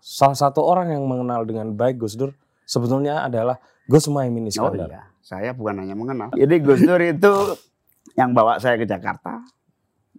[0.00, 2.32] salah satu orang yang mengenal dengan baik Gus Dur
[2.64, 4.88] sebetulnya adalah Gus Muhaimin Oh Iskandar.
[4.88, 6.28] iya, saya bukan hanya mengenal.
[6.32, 7.32] Jadi Gus Dur itu
[8.14, 9.42] yang bawa saya ke Jakarta,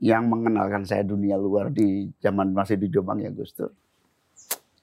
[0.04, 3.72] yang mengenalkan saya dunia luar di zaman masih di Jombang ya Gus Dur.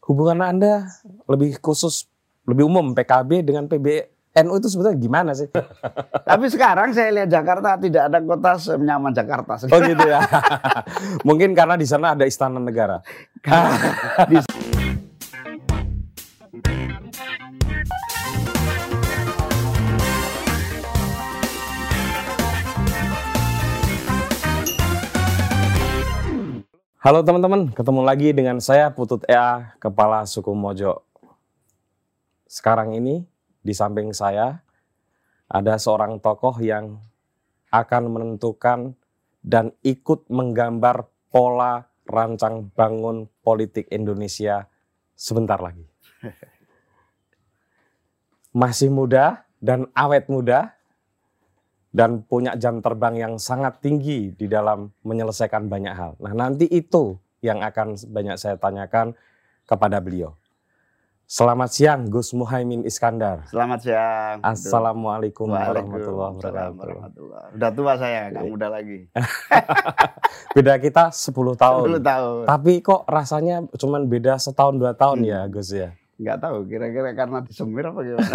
[0.08, 0.88] Hubungan Anda
[1.28, 2.08] lebih khusus,
[2.48, 5.52] lebih umum PKB dengan PBNU itu sebetulnya gimana sih?
[6.32, 9.68] Tapi sekarang saya lihat Jakarta tidak ada kota senyaman Jakarta.
[9.68, 10.24] Oh gitu ya.
[11.28, 13.04] Mungkin karena di sana ada istana negara.
[26.98, 31.06] Halo teman-teman, ketemu lagi dengan saya Putut EA, Kepala Suku Mojo.
[32.50, 33.22] Sekarang ini
[33.62, 34.66] di samping saya
[35.46, 36.98] ada seorang tokoh yang
[37.70, 38.98] akan menentukan
[39.46, 44.66] dan ikut menggambar pola rancang bangun politik Indonesia
[45.14, 45.86] sebentar lagi.
[48.58, 50.74] Masih muda dan awet muda
[51.88, 56.12] dan punya jam terbang yang sangat tinggi di dalam menyelesaikan banyak hal.
[56.20, 59.16] Nah, nanti itu yang akan banyak saya tanyakan
[59.64, 60.36] kepada beliau.
[61.28, 63.44] Selamat siang Gus Muhaimin Iskandar.
[63.52, 64.40] Selamat siang.
[64.40, 67.52] Assalamualaikum warahmatullahi wabarakatuh.
[67.52, 69.12] Udah tua saya, nggak muda lagi.
[70.56, 71.28] Beda kita 10
[71.60, 71.84] tahun.
[71.84, 72.42] 10 tahun.
[72.48, 75.28] Tapi kok rasanya cuman beda setahun dua tahun Hmm.
[75.28, 75.92] ya Gus ya?
[76.16, 78.30] Nggak tahu, kira-kira karena disemir apa gimana.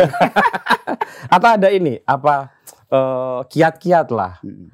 [1.35, 2.53] Atau ada ini apa
[2.93, 4.37] eh, kiat-kiat lah.
[4.45, 4.69] Hmm.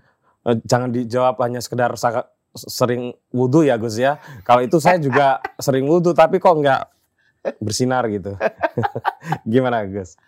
[0.48, 1.96] Eh, Jangan dijawab hanya sekedar
[2.56, 4.18] sering wudhu ya Gus ya.
[4.44, 6.82] Kalau itu saya juga sering wudhu tapi kok nggak
[7.64, 8.36] bersinar gitu.
[9.52, 10.20] Gimana Gus?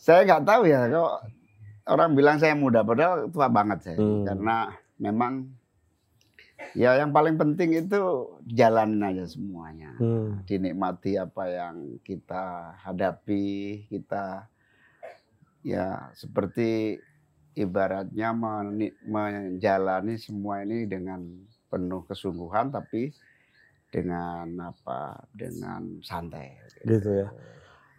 [0.00, 1.12] Saya nggak tahu ya, kok
[1.90, 3.98] orang bilang saya muda, padahal tua banget saya.
[4.00, 4.24] Hmm.
[4.24, 4.56] Karena
[4.96, 5.32] memang
[6.76, 8.00] ya yang paling penting itu
[8.46, 9.92] jalanin aja semuanya.
[9.98, 10.40] Hmm.
[10.46, 14.48] Dinikmati apa yang kita hadapi, kita
[15.60, 16.96] ya seperti
[17.56, 18.32] ibaratnya
[19.04, 21.20] menjalani semua ini dengan
[21.70, 23.12] penuh kesungguhan tapi
[23.90, 27.28] dengan apa dengan santai Gitu ya.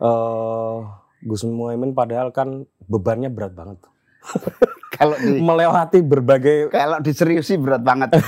[0.02, 0.78] Eh
[1.22, 3.78] Gus Muhaimin padahal kan bebannya berat banget.
[5.02, 8.14] kalau di Melewati berbagai kalau diseriusi berat banget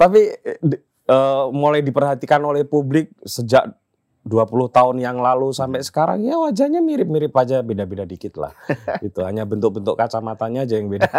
[0.00, 3.74] tapi eh, mulai diperhatikan oleh publik sejak
[4.22, 4.38] 20
[4.70, 8.54] tahun yang lalu sampai sekarang ya wajahnya mirip-mirip aja beda-beda dikit lah.
[9.02, 11.10] itu hanya bentuk-bentuk kacamatanya aja yang beda.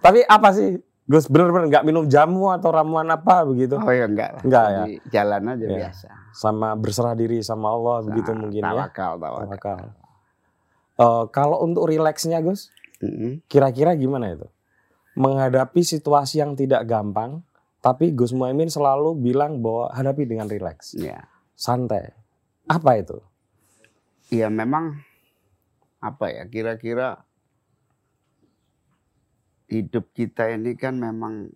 [0.00, 3.76] Tapi apa sih Gus bener-bener nggak minum jamu atau ramuan apa begitu?
[3.76, 4.82] oh ya enggak lah Enggak ya?
[5.12, 5.76] Jalan aja Ya.
[5.84, 8.68] biasa Sama berserah diri sama Allah begitu Nah, mungkin ya.
[8.72, 9.78] tawakal tawakal, Tawakal.
[10.94, 13.44] Eh, kalau untuk rileksnya Gus, Mm-mm.
[13.44, 14.48] kira-kira gimana itu?
[15.14, 17.44] Menghadapi situasi yang tidak gampang,
[17.84, 21.20] tapi Gus Muhaimin selalu bilang bahwa hadapi dengan rileks, ya
[21.52, 22.16] santai.
[22.64, 23.20] Apa itu?
[24.32, 25.04] ya memang
[26.00, 27.22] apa ya kira-kira
[29.68, 31.48] hidup kita ini kan memang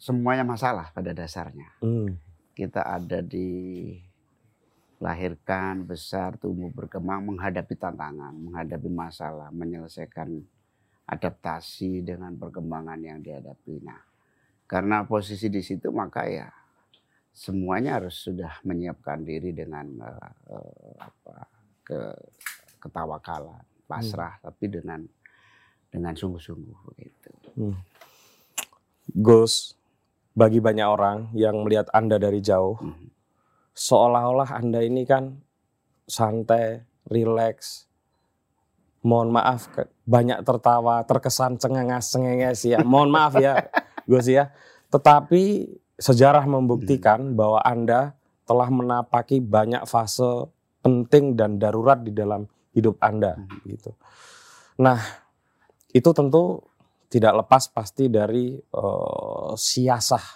[0.00, 2.16] semuanya masalah pada dasarnya Hmm.
[2.56, 3.96] kita ada di
[5.00, 10.40] lahirkan besar tumbuh berkembang menghadapi tantangan menghadapi masalah menyelesaikan
[11.08, 14.00] adaptasi dengan perkembangan yang dihadapi nah
[14.70, 16.46] karena posisi di situ maka ya
[17.34, 20.30] semuanya harus sudah menyiapkan diri dengan eh,
[21.02, 21.36] apa
[21.82, 22.00] ke
[22.78, 25.02] ketawakalan pasrah tapi dengan
[25.90, 27.30] dengan sungguh-sungguh begitu
[29.10, 29.74] Gus,
[30.30, 33.10] bagi banyak orang yang melihat Anda dari jauh, Mhm.
[33.74, 35.42] seolah-olah Anda ini kan
[36.06, 37.90] santai, rileks.
[39.02, 39.66] Mohon maaf,
[40.06, 42.78] banyak tertawa, terkesan cengenges-cengenges ya.
[42.86, 43.66] Mohon maaf ya,
[44.08, 44.52] Gus ya.
[44.90, 45.42] Tetapi
[46.00, 48.16] sejarah membuktikan bahwa Anda
[48.48, 50.48] telah menapaki banyak fase
[50.80, 53.58] penting dan darurat di dalam hidup Anda Mhm.
[53.68, 53.90] gitu.
[54.80, 54.98] Nah,
[55.92, 56.64] itu tentu
[57.10, 60.26] tidak lepas pasti dari eh, siasah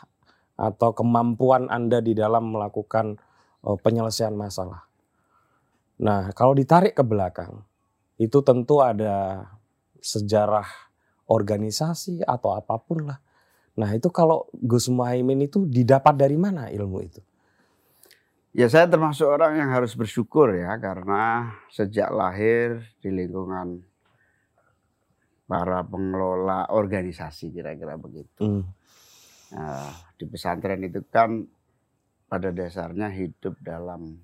[0.55, 3.17] atau kemampuan Anda di dalam melakukan
[3.65, 4.85] eh, penyelesaian masalah.
[6.05, 7.63] Nah, kalau ditarik ke belakang,
[8.19, 9.47] itu tentu ada
[10.03, 10.67] sejarah
[11.31, 13.19] organisasi atau apa pun lah.
[13.75, 17.21] Nah, itu kalau Gus Muhaimin itu didapat dari mana ilmu itu?
[18.55, 23.83] Ya saya termasuk orang yang harus bersyukur ya karena sejak lahir di lingkungan
[25.51, 28.39] para pengelola organisasi kira-kira begitu.
[28.39, 28.63] Hmm.
[29.59, 31.43] Nah, di pesantren itu kan
[32.31, 34.23] pada dasarnya hidup dalam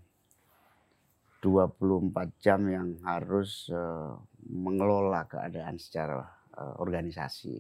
[1.43, 4.13] 24 jam yang harus eh,
[4.47, 6.23] mengelola keadaan secara
[6.55, 7.57] eh, organisasi.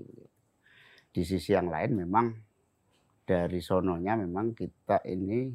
[1.10, 2.26] Di sisi yang lain memang
[3.26, 5.50] dari sononya memang kita ini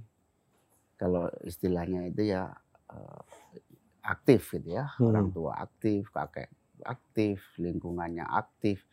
[0.95, 2.47] kalau istilahnya itu ya
[2.91, 3.21] eh,
[4.07, 5.11] aktif gitu ya Hmm.
[5.11, 6.47] orang tua aktif kakek
[6.87, 8.83] aktif lingkungannya aktif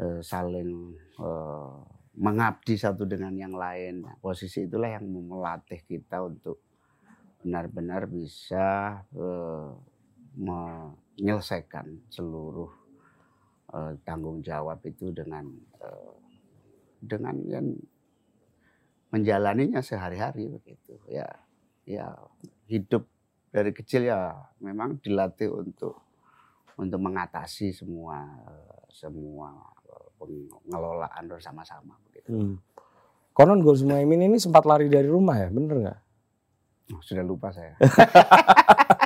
[0.00, 1.76] eh, saling eh,
[2.14, 6.60] mengabdi satu dengan yang lain Nah, posisi itulah yang melatih kita untuk
[7.42, 9.00] benar-benar bisa
[10.34, 12.83] menyelesaikan seluruh
[13.74, 15.44] eh, tanggung jawab itu dengan
[15.82, 16.14] eh,
[17.02, 17.66] dengan yang
[19.12, 21.26] menjalaninya sehari-hari begitu ya
[21.84, 22.10] ya
[22.66, 23.06] hidup
[23.54, 26.00] dari kecil ya memang dilatih untuk
[26.74, 29.52] untuk mengatasi semua eh, semua
[30.18, 32.56] pengelolaan bersama-sama begitu Hmm.
[33.34, 35.98] Konon Gus Muhaimin ini sempat lari dari rumah ya, bener nggak?
[36.94, 37.74] Oh, sudah lupa saya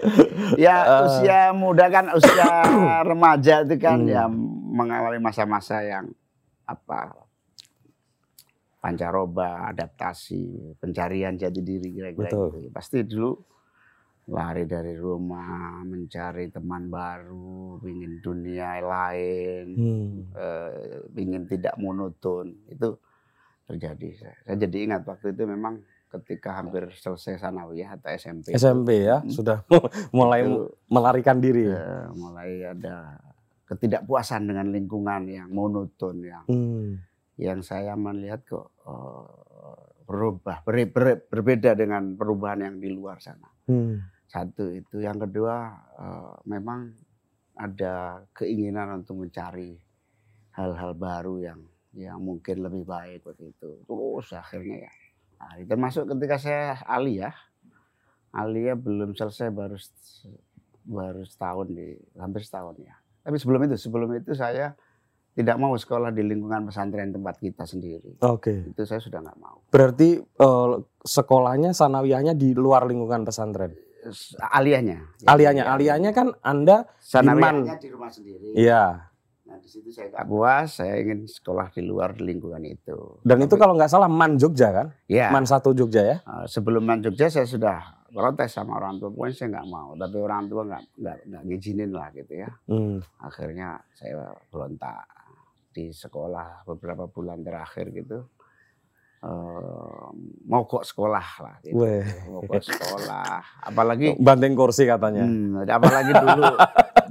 [0.64, 1.00] ya Eh.
[1.06, 2.46] usia muda kan usia
[3.10, 4.08] remaja itu kan Hmm.
[4.08, 4.24] ya
[4.70, 6.08] mengalami masa-masa yang
[6.64, 7.26] apa
[8.80, 12.72] pancaroba, adaptasi, pencarian jati diri kira-kira gitu.
[12.72, 13.36] Pasti dulu
[14.30, 20.32] lari dari rumah, mencari teman baru, ingin dunia lain, Hmm.
[20.32, 22.54] eh, ingin tidak monoton.
[22.70, 22.96] Itu
[23.68, 24.08] terjadi.
[24.16, 28.50] Saya, saya jadi ingat waktu itu memang ketika hampir selesai sanawiyah atau SMP.
[28.52, 29.30] SMP ya, Hmm.
[29.30, 29.62] sudah
[30.10, 31.64] mulai itu, melarikan diri.
[31.64, 31.78] ya.
[31.78, 33.14] eh, mulai ada
[33.64, 36.98] ketidakpuasan dengan lingkungan yang monoton yang Hmm.
[37.36, 39.26] yang saya melihat kok eh,
[40.02, 44.02] berubah ber- ber- berbeda dengan perubahan yang di luar sana Hmm.
[44.26, 46.90] satu itu yang kedua eh, memang
[47.54, 47.94] ada
[48.32, 49.78] keinginan untuk mencari
[50.50, 51.60] hal-hal baru yang
[51.92, 54.92] yang mungkin lebih baik begitu terus akhirnya ya
[55.40, 57.34] nah, termasuk ketika saya aliyah
[58.36, 59.74] aliyah belum selesai baru
[60.86, 62.94] baru setahun di hampir setahun ya.
[63.20, 64.72] Tapi sebelum itu sebelum itu saya
[65.30, 68.18] tidak mau sekolah di lingkungan pesantren tempat kita sendiri.
[68.26, 68.70] Oke.
[68.74, 69.62] itu saya sudah nggak mau.
[69.70, 70.68] Berarti eh,
[71.06, 73.72] sekolahnya sanawiyahnya di luar lingkungan pesantren.
[74.40, 78.56] Aliyahnya Alianya, alianya kan Anda sanawiyahnya di rumah sendiri.
[78.56, 79.09] Iya.
[79.50, 83.18] Nah di situ saya nggak puas, saya ingin sekolah di luar lingkungan itu.
[83.26, 84.86] Dan itu Tapi- kalau nggak salah Man Jogja kan?
[85.10, 86.16] ya Man satu Jogja ya?
[86.22, 89.94] eh, sebelum Man Jogja saya sudah protes sama orang tua, pokoknya saya nggak mau.
[89.94, 92.50] Tapi orang tua nggak nggak nggak ngizinin lah gitu ya.
[92.70, 93.02] Hmm.
[93.18, 95.02] Akhirnya saya berontak
[95.70, 98.26] di sekolah beberapa bulan terakhir gitu.
[99.20, 100.08] Eh,
[100.48, 101.76] mogok sekolah lah, gitu.
[101.76, 102.00] Weh.
[102.24, 103.68] mogok sekolah.
[103.68, 105.28] Apalagi Banteng kursi katanya.
[105.28, 106.48] Hmm, apalagi dulu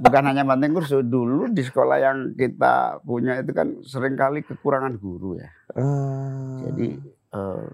[0.02, 4.98] bukan hanya banting kursi, dulu di sekolah yang kita punya itu kan sering kali kekurangan
[4.98, 5.54] guru ya.
[5.78, 6.66] Ah.
[6.66, 6.98] Jadi
[7.30, 7.66] eh,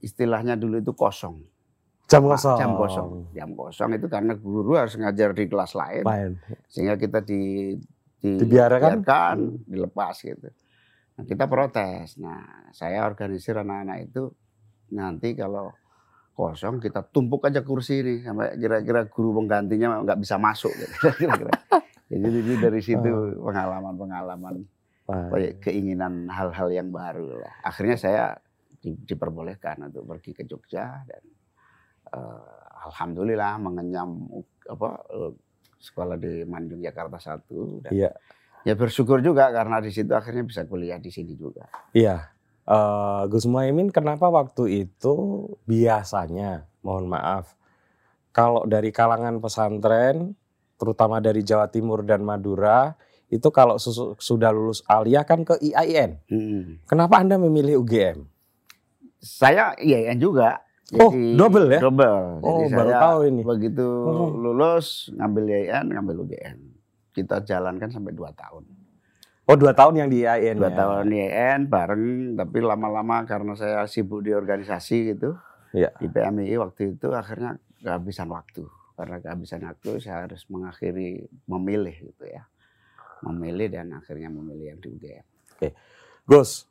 [0.00, 1.44] istilahnya dulu itu kosong.
[2.08, 2.56] jam kosong.
[2.56, 3.08] Jam kosong.
[3.36, 6.04] Jam kosong itu karena guru harus ngajar di kelas lain
[6.68, 7.76] sehingga kita di,
[8.20, 9.04] di Dibiarkan?
[9.04, 9.36] biarkan,
[9.68, 10.48] dilepas gitu.
[11.12, 12.16] Nah, kita protes.
[12.16, 14.32] Nah, saya organisir anak-anak itu
[14.92, 15.72] nanti kalau
[16.32, 20.94] kosong kita tumpuk aja kursi ini sampai kira-kira guru penggantinya nggak bisa masuk gitu.
[21.20, 21.52] kira-kira.
[22.08, 23.10] Jadi itu dari situ
[23.40, 24.64] pengalaman-pengalaman
[25.08, 25.28] Wah.
[25.32, 27.52] kayak keinginan hal-hal yang baru lah.
[27.64, 28.36] Akhirnya saya
[28.80, 31.22] di- diperbolehkan untuk pergi ke Jogja dan
[32.12, 34.28] eh, alhamdulillah mengenyam
[34.68, 35.32] apa eh,
[35.82, 38.10] sekolah di Manjung Jakarta satu dan Iya.
[38.62, 41.66] Ya bersyukur juga karena di situ akhirnya bisa kuliah di sini juga.
[41.92, 42.30] Iya.
[42.62, 45.14] Eh, Gus Muhaimin kenapa waktu itu
[45.66, 47.58] biasanya, mohon maaf,
[48.30, 50.38] kalau dari kalangan pesantren,
[50.78, 52.94] terutama dari Jawa Timur dan Madura,
[53.28, 56.22] itu kalau susu- sudah lulus alia kan ke IAIN.
[56.28, 56.78] Hmm.
[56.84, 58.30] Kenapa Anda memilih UGM?
[59.18, 60.62] Saya IAIN juga.
[60.92, 61.80] Oh, double ya?
[61.80, 62.44] Double.
[62.44, 63.40] Oh, Jadi baru saya tahu ini.
[63.42, 64.28] Begitu Oh.
[64.28, 66.58] lulus ngambil IAIN, ngambil UGM.
[67.12, 68.64] Kita jalankan sampai dua tahun.
[69.44, 70.56] Oh, dua tahun yang di IAIN.
[70.56, 70.76] Dua ya?
[70.80, 72.04] tahun IAIN bareng,
[72.38, 75.36] tapi lama-lama karena saya sibuk di organisasi gitu.
[75.76, 75.92] Iya.
[75.98, 78.64] Di PMI waktu itu akhirnya kehabisan waktu.
[78.96, 82.46] Karena kehabisan waktu saya harus mengakhiri memilih gitu ya.
[83.26, 85.26] Memilih dan akhirnya memilih yang di UGM.
[86.22, 86.66] Gus,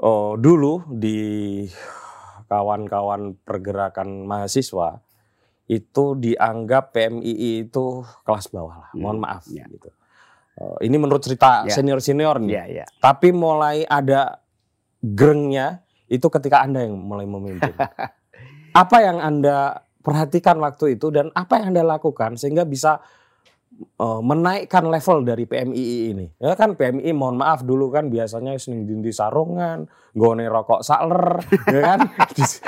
[0.00, 1.64] oh, dulu di
[2.48, 5.04] kawan-kawan pergerakan mahasiswa
[5.70, 7.84] itu dianggap PMII itu
[8.20, 8.90] kelas bawah lah.
[8.92, 9.64] Mohon Hmm, maaf ya.
[9.64, 9.86] gitu.
[10.56, 11.70] Eh, ini menurut cerita Ya.
[11.72, 12.50] senior-senior nih.
[12.50, 12.86] Iya, iya.
[12.98, 14.42] Tapi mulai ada
[15.00, 17.70] grengnya itu ketika Anda yang mulai memimpin.
[18.74, 22.98] apa yang Anda perhatikan waktu itu dan apa yang Anda lakukan sehingga bisa
[23.78, 26.26] eh, menaikkan level dari PMII ini.
[26.42, 31.80] Ya kan PMI mohon maaf dulu kan biasanya sering dindi sarungan, gone rokok sakler, ya
[31.80, 31.98] kan?
[32.36, 32.62] Dis-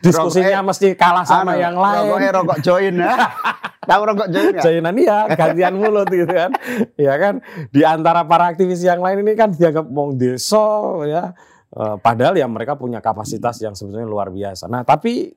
[0.00, 2.06] diskusinya mesti kalah sama Anu, yang lain.
[2.06, 3.14] Rokoknya rokok join ya.
[3.90, 4.64] Tahu rokok join nggak?
[4.64, 6.50] Jainan iya, gantian mulut gitu kan.
[6.94, 7.42] Ya kan,
[7.74, 10.66] di antara para aktivis yang lain ini kan dianggap wong desa
[11.06, 11.34] ya.
[11.72, 14.68] Uh, padahal ya mereka punya kapasitas yang sebetulnya luar biasa.
[14.68, 15.32] Nah, tapi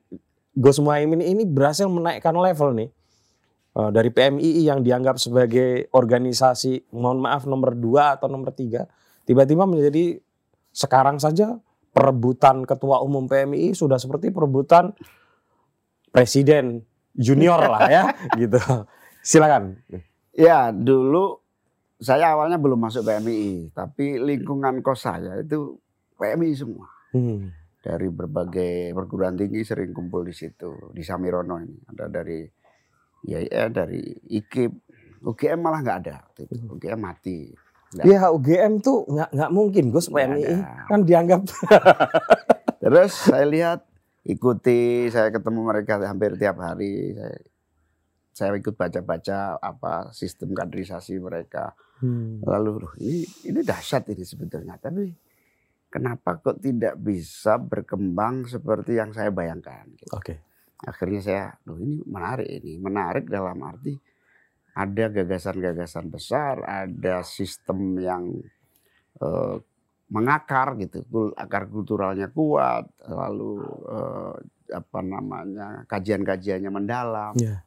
[0.52, 2.88] Gus Muhaimin ini berhasil menaikkan level nih
[3.76, 8.88] dari PMII yang dianggap sebagai organisasi mohon maaf nomor dua atau nomor tiga,
[9.28, 10.16] tiba-tiba menjadi
[10.72, 11.60] sekarang saja
[11.92, 14.92] perebutan ketua umum PMII sudah seperti perebutan
[16.08, 16.84] presiden
[17.16, 18.04] junior lah ya
[18.40, 18.60] gitu.
[19.20, 19.80] Silakan.
[20.36, 21.40] Ya, dulu
[21.96, 25.80] saya awalnya belum masuk PMII, tapi lingkungan kos saya itu
[26.20, 26.88] PMI semua.
[27.16, 27.52] Hmm.
[27.80, 31.76] Dari berbagai perguruan tinggi sering kumpul di situ, di Samirono ini.
[31.88, 32.44] Ada dari
[33.24, 34.72] ya dari IKIP,
[35.24, 36.16] UGM malah nggak ada.
[36.44, 37.00] UGM hmm.
[37.00, 37.38] mati.
[37.96, 40.44] Iya UGM tuh nggak nggak mungkin Gus PMI
[40.90, 41.46] kan dianggap.
[42.82, 43.80] Terus saya lihat
[44.26, 47.14] ikuti, saya ketemu mereka hampir tiap hari.
[47.14, 47.38] Saya,
[48.36, 51.72] saya ikut baca-baca apa sistem kaderisasi mereka.
[52.02, 52.44] Hmm.
[52.44, 54.76] Lalu ini ini dahsyat ini sebetulnya.
[54.76, 55.08] Tapi
[55.88, 59.88] kenapa kok tidak bisa berkembang seperti yang saya bayangkan.
[59.96, 60.12] Gitu.
[60.12, 60.22] Oke.
[60.22, 60.38] Okay.
[60.84, 63.96] Akhirnya saya, loh ini menarik ini, menarik dalam arti
[64.76, 68.28] ada gagasan-gagasan besar, ada sistem yang
[69.24, 69.56] uh,
[70.12, 71.00] mengakar gitu,
[71.32, 74.36] akar kulturalnya kuat, lalu uh,
[74.68, 77.64] apa namanya kajian-kajiannya mendalam, yeah.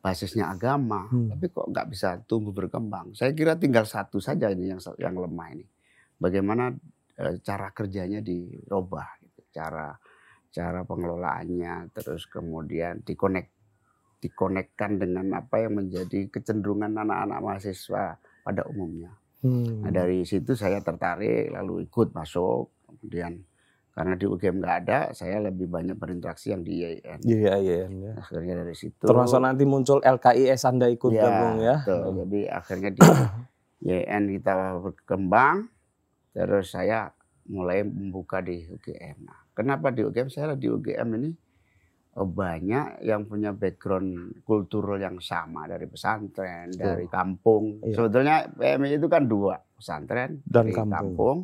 [0.00, 1.36] basisnya agama, hmm.
[1.36, 3.12] tapi kok nggak bisa tumbuh berkembang.
[3.12, 5.68] Saya kira tinggal satu saja ini yang yang lemah ini,
[6.16, 6.72] bagaimana
[7.16, 9.40] Eh, cara kerjanya dirubah gitu.
[9.48, 9.88] cara
[10.56, 13.52] cara pengelolaannya terus kemudian dikonek
[14.24, 19.12] dikonekkan dengan apa yang menjadi kecenderungan anak-anak mahasiswa pada umumnya.
[19.44, 19.84] Hmm.
[19.84, 23.44] Nah, dari situ saya tertarik lalu ikut masuk kemudian
[23.92, 27.20] karena di UGM nggak ada, saya lebih banyak berinteraksi yang di IAIN.
[27.20, 28.12] Di IAIN ya.
[28.20, 29.08] Akhirnya dari situ.
[29.08, 31.76] Termasuk nanti muncul LKIS Anda ikut ya, gabung ya.
[31.80, 32.04] Betul.
[32.24, 33.00] Jadi akhirnya di
[33.88, 35.76] IAIN kita berkembang
[36.36, 37.08] Terus saya
[37.48, 39.24] mulai membuka di UGM.
[39.24, 40.28] Nah, kenapa di UGM?
[40.28, 41.30] Saya di UGM ini
[42.20, 47.80] oh, banyak yang punya background kultural yang sama dari pesantren, dari kampung.
[47.80, 47.96] Iya.
[47.96, 50.92] Sebetulnya PMI itu kan dua, pesantren dan dari kampung.
[50.92, 51.38] kampung,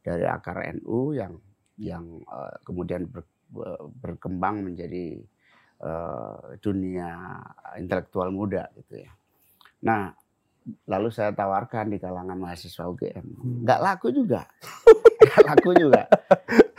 [0.00, 1.36] dari akar NU yang
[1.76, 3.28] yang uh, kemudian ber,
[4.00, 5.20] berkembang menjadi
[5.84, 7.40] uh, dunia
[7.76, 9.12] intelektual muda gitu ya.
[9.82, 10.14] Nah,
[10.86, 13.26] lalu saya tawarkan di kalangan mahasiswa UGM.
[13.26, 13.56] Hmm.
[13.66, 14.46] Nggak laku juga.
[15.22, 16.02] Nggak laku juga.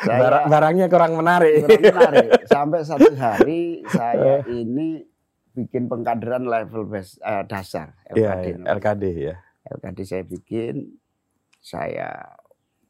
[0.04, 1.64] Saya, Barang, barangnya kurang menarik.
[1.64, 2.30] Kurang menarik.
[2.52, 4.64] Sampai satu hari saya eh.
[4.64, 5.00] ini
[5.56, 8.46] bikin pengkaderan level base, uh, dasar LKD.
[8.68, 9.36] Ya, LKD ya.
[9.80, 11.00] LKD saya bikin,
[11.64, 12.36] saya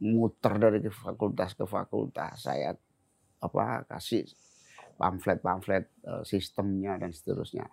[0.01, 2.73] muter dari fakultas ke fakultas, saya
[3.43, 4.25] apa kasih
[4.97, 7.69] pamflet-pamflet uh, sistemnya dan seterusnya.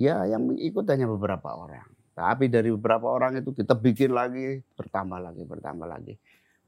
[0.00, 5.16] Ya, yang ikut hanya beberapa orang tapi dari beberapa orang itu kita bikin lagi, bertambah
[5.16, 6.14] lagi, bertambah lagi.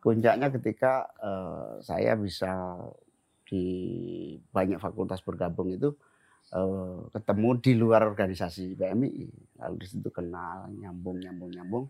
[0.05, 2.77] Puncaknya ketika uh, saya bisa
[3.49, 3.65] di
[4.53, 5.97] banyak fakultas bergabung itu
[6.53, 9.25] uh, ketemu di luar organisasi PMI.
[9.65, 11.85] Lalu di situ kenal, nyambung, nyambung, nyambung.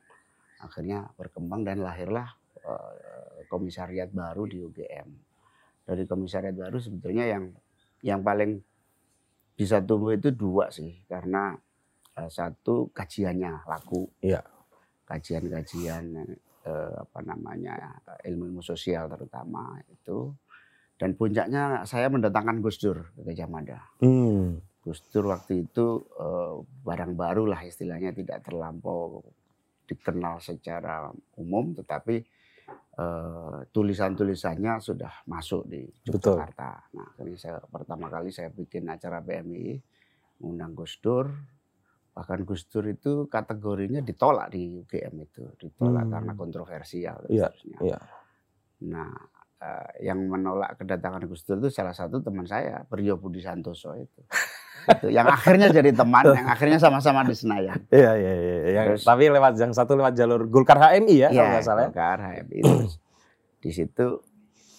[0.62, 2.30] Akhirnya berkembang dan lahirlah
[2.62, 5.09] uh, komisariat baru di UGM.
[5.83, 7.50] Dari komisariat baru sebetulnya yang
[8.06, 8.62] yang paling
[9.59, 11.59] bisa tumbuh itu dua sih, karena
[12.14, 14.06] Eh, satu kajiannya laku.
[14.23, 14.38] Iya.
[15.04, 16.14] Kajian-kajian
[16.64, 20.33] eh, apa namanya ilmu-ilmu sosial terutama itu.
[20.94, 23.78] Dan puncaknya saya mendatangkan Gus Dur ke Gajah Mada.
[24.00, 24.62] Hmm.
[24.85, 26.54] Gus Dur waktu itu eh,
[26.85, 29.25] barang baru lah istilahnya tidak terlampau
[29.85, 32.16] dikenal secara umum, tetapi
[32.97, 36.94] eh, tulisan-tulisannya sudah masuk di Yogyakarta.
[36.97, 39.76] Nah, ini saya pertama kali saya bikin acara PMI,
[40.40, 41.28] mengundang Gus Dur,
[42.14, 46.12] bahkan Gus Dur itu kategorinya ditolak di UGM itu ditolak hmm.
[46.14, 47.50] karena kontroversial ya,
[47.83, 47.99] ya.
[48.87, 49.11] nah
[49.59, 54.23] uh, yang menolak kedatangan Gus Dur itu salah satu teman saya Priyo Budi Santoso itu
[54.94, 58.83] itu yang akhirnya jadi teman yang akhirnya sama-sama di Senayan iya iya iya ya.
[58.94, 61.88] Terus, tapi lewat yang satu lewat jalur Gulkar HMI ya, ya kalau nggak salah ya?
[61.90, 62.94] Gulkar HMI terus
[63.59, 64.06] di situ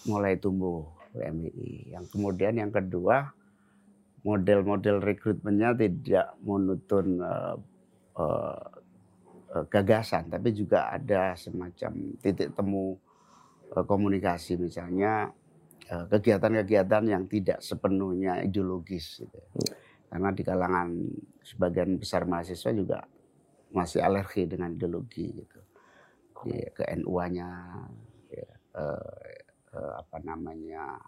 [0.08, 3.28] mulai tumbuh PMI yang kemudian yang kedua
[4.26, 7.54] model-model rekrutmennya tidak menutun uh,
[8.18, 8.64] uh,
[9.70, 12.98] gagasan, tapi juga ada semacam titik temu
[13.70, 15.30] uh, komunikasi, misalnya
[15.86, 19.22] kegiatan-kegiatan yang tidak sepenuhnya ideologis.
[19.22, 19.38] Gitu.
[19.38, 19.74] Ya.
[20.10, 20.88] Karena di kalangan
[21.46, 22.98] sebagian besar mahasiswa juga
[23.70, 25.60] masih alergi dengan ideologi gitu.
[26.42, 27.48] Di, ke NU-nya,
[28.30, 29.22] ya, uh,
[29.74, 30.98] uh, apa namanya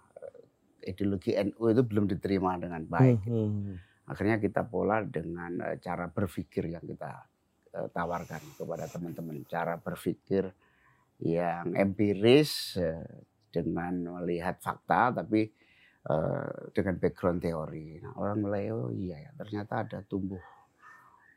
[0.84, 3.20] ideologi NU itu belum diterima dengan baik.
[3.26, 3.50] Hmm.
[3.50, 3.76] hmm.
[4.08, 7.12] Akhirnya kita pola dengan uh, cara berpikir yang kita
[7.76, 10.48] uh, tawarkan kepada teman-teman, cara berpikir
[11.20, 13.04] yang empiris uh,
[13.52, 15.50] dengan melihat fakta tapi
[16.72, 18.00] dengan background teori.
[18.00, 20.40] Nah, orang mulai oh iya ya ternyata ada tumbuh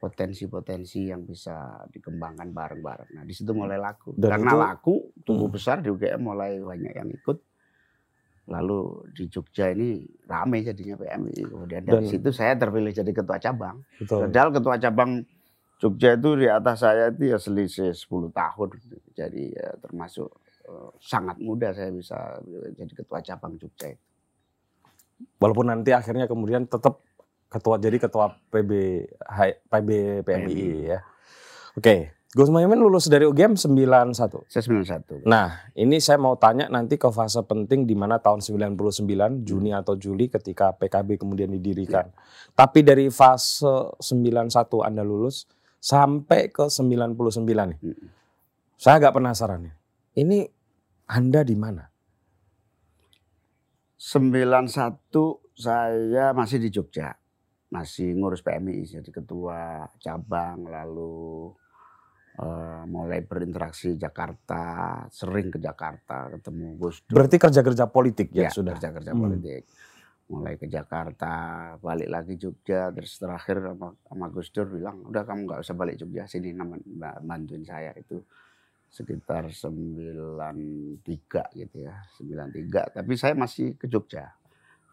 [0.01, 3.21] potensi-potensi yang bisa dikembangkan bareng-bareng.
[3.21, 4.17] Nah, di situ mulai laku.
[4.17, 5.55] Dan Karena itu, laku, tumbuh hmm.
[5.61, 7.37] besar di UGM mulai banyak yang ikut.
[8.49, 11.45] Lalu di Jogja ini rame jadinya PMI.
[11.45, 13.85] Kemudian dari Dan, situ saya terpilih jadi ketua cabang.
[14.05, 15.21] Padahal ketua cabang
[15.81, 18.69] Jogja itu di atas saya itu ya selisih 10 tahun.
[19.13, 20.29] Jadi ya termasuk
[20.69, 22.41] uh, sangat muda saya bisa
[22.77, 24.05] jadi ketua cabang Jogja itu.
[25.37, 27.01] Walaupun nanti akhirnya kemudian tetap
[27.51, 28.71] ketua jadi ketua PB
[29.69, 29.89] PB
[30.25, 30.99] PMI ya.
[31.77, 34.47] Oke, Gus Mohaimin lulus dari UGM 91.
[34.47, 35.27] Saya 91.
[35.27, 39.79] Nah, ini saya mau tanya nanti ke fase penting di mana tahun 99 Juni hmm.
[39.83, 42.07] atau Juli ketika PKB kemudian didirikan.
[42.07, 42.15] Ya.
[42.55, 43.67] Tapi dari fase
[43.99, 44.47] 91
[44.79, 45.43] Anda lulus
[45.83, 47.79] sampai ke 99 nih.
[47.83, 48.07] Hmm.
[48.79, 49.75] Saya agak penasaran nih.
[50.23, 50.47] Ini
[51.11, 51.83] Anda di mana?
[53.99, 54.71] 91
[55.51, 57.11] saya masih di Jogja
[57.71, 61.55] masih ngurus PMI jadi ketua cabang lalu
[62.41, 64.61] uh, mulai berinteraksi Jakarta
[65.13, 67.21] sering ke Jakarta ketemu Gus Dur.
[67.21, 69.21] Berarti kerja-kerja politik ya, ya sudah kerja-kerja hmm.
[69.21, 69.63] politik
[70.31, 71.33] mulai ke Jakarta
[71.83, 75.99] balik lagi Jogja terus terakhir sama, sama Gus Dur bilang udah kamu nggak usah balik
[75.99, 76.55] Jogja sini
[77.19, 78.23] bantuin saya itu
[78.87, 81.03] sekitar 93
[81.59, 84.31] gitu ya 93 tapi saya masih ke Jogja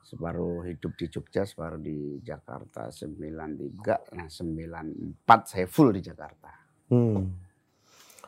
[0.08, 6.48] separuh hidup di Jogja, separuh di Jakarta 93, nah 94 saya full di Jakarta.
[6.88, 7.32] Hmm.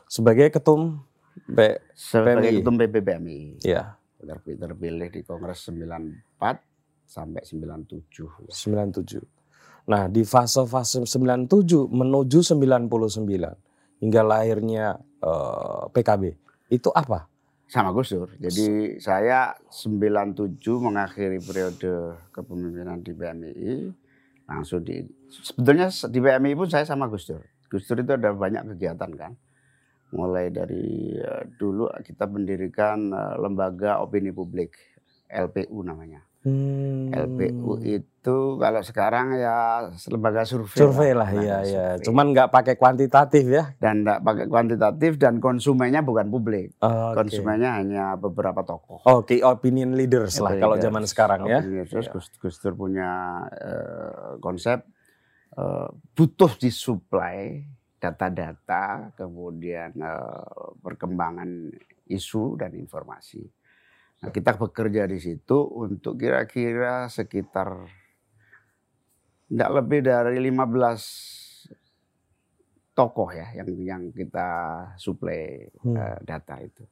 [0.05, 1.01] Sebagai ketum
[1.47, 2.57] P Sebagai PMI.
[2.61, 3.39] ketum PBBMI.
[3.65, 3.97] Ya.
[4.21, 6.61] Terpilih di Kongres 94
[7.09, 8.53] sampai 97.
[8.53, 9.21] 97.
[9.89, 12.87] Nah di fase-fase 97 menuju 99
[14.01, 16.23] hingga lahirnya eh, PKB
[16.69, 17.31] itu apa?
[17.71, 18.27] sama Gus Dur.
[18.35, 23.71] Jadi saya 97 mengakhiri periode kepemimpinan di PMI
[24.43, 27.39] langsung di sebetulnya di PMI pun saya sama Gus Dur.
[27.71, 29.31] Gus Dur itu ada banyak kegiatan kan.
[30.11, 34.75] Mulai dari uh, dulu kita mendirikan uh, lembaga opini publik
[35.31, 36.19] LPU namanya.
[36.41, 37.13] Hmm.
[37.13, 40.83] LPU itu kalau sekarang ya lembaga survei.
[40.83, 41.85] Survei lah, iya iya.
[42.01, 43.71] Cuman nggak pakai kuantitatif ya.
[43.77, 46.75] Dan nggak pakai kuantitatif dan konsumennya bukan publik.
[46.81, 47.23] Oh, okay.
[47.23, 49.05] Konsumennya hanya beberapa tokoh.
[49.05, 51.61] Oke, okay, opinion leaders lah kalau zaman sekarang ya.
[51.87, 52.11] Terus ya.
[52.11, 54.81] Gus, Gus Dur punya uh, konsep
[56.15, 57.67] butuh disuplai
[58.01, 61.69] data-data, kemudian uh, perkembangan
[62.07, 63.45] isu dan informasi
[64.21, 67.89] Nah, kita bekerja di situ untuk kira-kira sekitar
[69.49, 71.73] tidak lebih dari 15
[72.93, 74.49] tokoh ya yang yang kita
[75.01, 75.97] suplai hmm.
[75.97, 76.85] uh, data itu.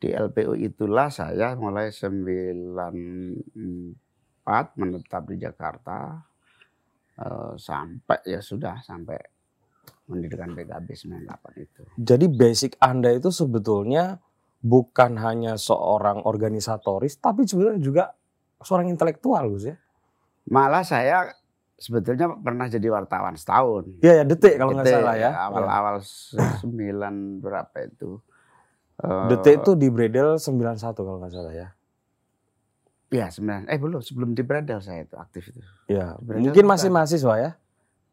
[0.00, 3.54] Di LPU itulah saya mulai 94
[4.74, 6.18] menetap di Jakarta
[7.20, 9.16] uh, sampai ya sudah sampai
[10.10, 11.82] mendirikan PKB 98 itu.
[11.94, 14.18] Jadi basic Anda itu sebetulnya
[14.60, 18.04] bukan hanya seorang organisatoris, tapi sebenarnya juga
[18.60, 19.76] seorang intelektual, Gus ya.
[20.50, 21.30] Malah saya
[21.78, 24.02] sebetulnya pernah jadi wartawan setahun.
[24.02, 25.30] Iya, ya, detik kalau nggak salah ya.
[25.48, 25.96] Awal-awal
[26.60, 28.20] sembilan berapa itu.
[29.00, 31.68] Detik itu di Bredel 91 kalau nggak salah ya.
[33.10, 33.66] Iya, sembilan.
[33.66, 35.60] Eh belum, sebelum di Bredel saya itu aktif itu.
[35.90, 37.50] Iya, mungkin masih mahasiswa ya?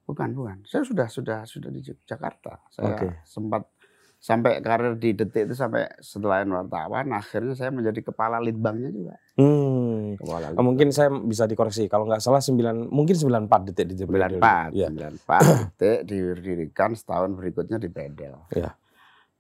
[0.10, 0.58] Bukan, bukan.
[0.66, 2.66] Saya sudah sudah sudah di Jakarta.
[2.74, 3.22] Saya okay.
[3.22, 3.70] sempat
[4.18, 9.16] sampai karir di detik itu sampai setelah wartawan akhirnya saya menjadi kepala litbangnya juga.
[9.38, 10.18] Hmm.
[10.18, 10.66] Kepala litbang.
[10.66, 14.18] Mungkin saya bisa dikoreksi kalau nggak salah 9 mungkin 94 detik di Jepang.
[14.42, 14.90] 94, ya.
[14.90, 18.36] 94 detik didirikan setahun berikutnya di Bredel.
[18.58, 18.74] Ya.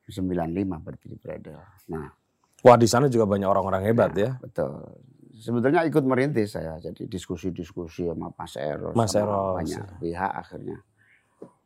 [0.06, 1.60] 95 berarti di Bredel.
[1.90, 2.14] Nah,
[2.62, 4.22] wah di sana juga banyak orang-orang hebat ya.
[4.24, 4.32] ya.
[4.40, 4.94] Betul.
[5.38, 9.54] Sebetulnya ikut merintis saya jadi diskusi-diskusi sama Mas Eros, Mas Eros.
[9.62, 10.82] banyak pihak akhirnya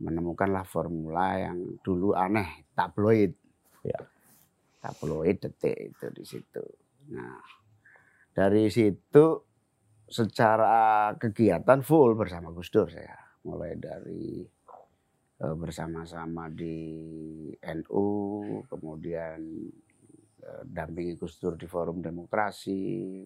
[0.02, 3.32] menemukanlah formula yang dulu aneh tabloid
[3.86, 4.00] ya.
[4.82, 6.64] tabloid detik itu di situ
[7.14, 7.40] nah
[8.34, 9.26] dari situ
[10.12, 13.16] secara kegiatan full bersama Gus Dur saya
[13.48, 14.44] mulai dari
[15.40, 16.78] e, bersama-sama di
[17.64, 18.08] NU
[18.68, 19.40] kemudian
[20.66, 22.80] dampingi Gus Dur di forum demokrasi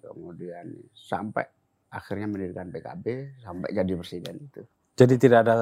[0.04, 1.44] kemudian sampai
[1.92, 4.62] akhirnya mendirikan PKB sampai jadi presiden itu
[4.96, 5.56] jadi tidak ada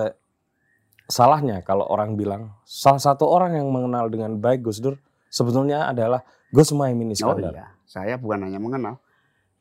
[1.06, 4.98] salahnya kalau orang bilang salah satu orang yang mengenal dengan baik Gus Dur
[5.34, 6.22] sebetulnya adalah
[6.54, 7.50] Gus Muhaimin oh Iskandar.
[7.50, 9.02] Oh iya, saya bukan hanya mengenal,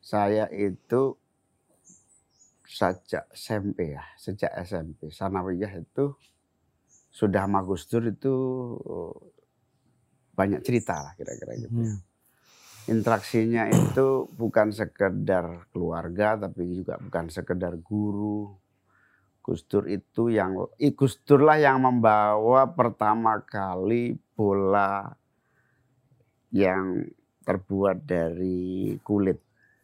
[0.05, 1.17] saya itu
[2.69, 6.13] sejak SMP ya, sejak SMP Sanawiyah itu
[7.09, 8.35] sudah sama Gus Dur itu
[10.43, 11.71] banyak cerita lah kira-kira gitu.
[11.71, 12.03] Hmm.
[12.91, 18.59] interaksinya itu bukan sekedar keluarga tapi juga bukan sekedar guru.
[19.43, 20.55] Gus Dur itu yang
[20.95, 25.11] Gus Dur lah yang membawa pertama kali bola
[26.55, 27.03] yang
[27.43, 29.43] terbuat dari kulit.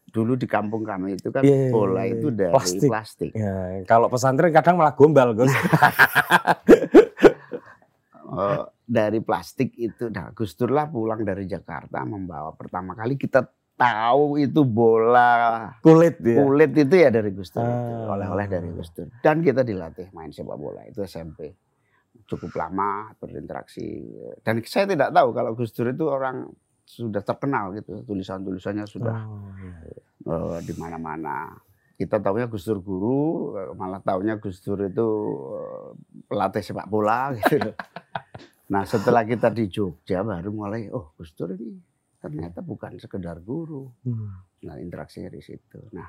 [0.08, 2.88] Dulu di kampung kami itu kan Iya, bola itu dari plastik.
[2.88, 3.30] plastik.
[3.34, 5.50] Ya, kalau pesantren kadang malah gombal, Gus.
[5.50, 5.58] Eh,
[8.88, 10.08] dari plastik itu.
[10.08, 13.20] Nah Gus Dur lah pulang dari Jakarta membawa pertama kali.
[13.20, 13.44] Kita
[13.78, 16.42] tahu itu bola Kulit dia.
[16.42, 17.62] kulit itu ya dari Gus Dur.
[17.62, 18.16] Ah.
[18.16, 19.12] oleh-oleh dari Gus Dur.
[19.20, 20.82] Dan kita dilatih main sepak bola.
[20.88, 21.52] Itu SMP
[22.24, 23.84] cukup lama berinteraksi.
[24.42, 26.48] Dan saya tidak tahu kalau Gus Dur itu orang
[26.88, 28.00] sudah terkenal gitu.
[28.02, 29.92] Tulisan-tulisannya sudah Oh, iya,
[30.32, 31.52] eh, di mana-mana.
[31.94, 35.06] Kita tahunya Gus Dur guru malah tahunya Gus Dur itu
[35.54, 35.88] eh,
[36.26, 37.70] pelatih sepak bola gitu
[38.68, 41.80] nah setelah kita di Jogja baru mulai oh Gus Dur ini
[42.18, 44.32] ternyata bukan sekedar guru Hmm.
[44.60, 46.08] nah interaksinya di situ nah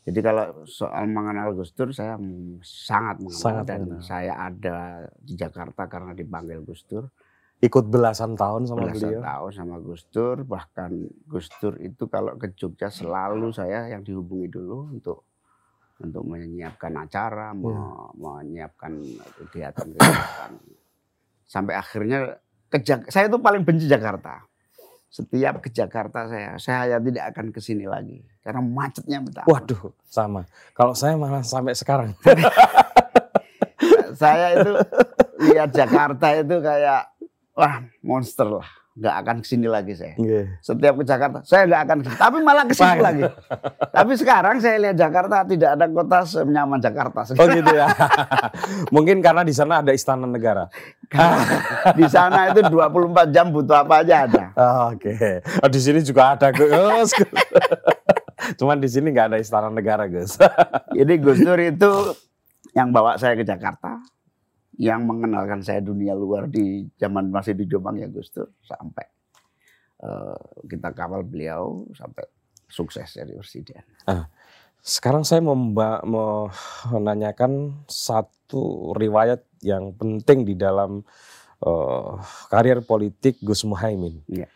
[0.00, 2.14] jadi kalau soal mengenal Gus Dur saya
[2.60, 4.00] sangat mengenal Sangat dan mengenal.
[4.00, 4.78] saya ada
[5.16, 7.10] di Jakarta karena dipanggil Gus Dur
[7.60, 9.20] Ikut belasan tahun sama belasan beliau.
[9.20, 10.90] tahun sama Gus Dur bahkan
[11.26, 15.28] Gus Dur itu kalau ke Jogja selalu saya yang dihubungi dulu untuk
[16.00, 17.68] untuk menyiapkan acara, me-
[18.16, 18.96] menyiapkan
[19.36, 20.52] kegiatan-kegiatan
[21.50, 22.38] sampai akhirnya
[22.70, 24.46] ke Jak- saya itu paling benci Jakarta.
[25.10, 29.50] Setiap ke Jakarta saya saya tidak akan ke sini lagi karena macetnya betapa.
[29.50, 30.46] Waduh, sama.
[30.70, 32.14] Kalau saya malah sampai sekarang.
[34.22, 34.72] saya itu
[35.50, 37.10] lihat Jakarta itu kayak
[37.58, 40.18] wah monster lah, nggak akan ke sini lagi saya.
[40.18, 40.58] Iya.
[40.58, 42.98] setiap ke Jakarta saya nggak akan ke sini, tapi malah ke situ Wah.
[42.98, 43.22] lagi
[43.94, 47.86] tapi sekarang saya lihat Jakarta tidak ada kota senyaman Jakarta Oh gitu ya.
[48.94, 50.66] Mungkin karena di sana ada istana negara.
[51.98, 55.42] di sana itu 24 jam butuh apa aja ada Oh, Oke.
[55.62, 57.14] Oh, di sini juga ada Gus.
[58.58, 60.38] Cuman di sini nggak ada istana negara, Gus.
[60.96, 61.92] jadi Gus Dur itu
[62.74, 63.98] yang bawa saya ke Jakarta
[64.80, 69.04] yang mengenalkan saya dunia luar di zaman masih di Jombang ya Gus Dur sampai
[70.00, 72.24] eh, kita kawal beliau sampai
[72.64, 73.84] sukses jadi presiden
[74.80, 76.48] Sekarang saya mau
[76.88, 81.04] menanyakan satu riwayat yang penting di dalam
[81.60, 82.10] eh,
[82.48, 84.24] karir politik Gus Muhaimin.
[84.24, 84.48] Iya.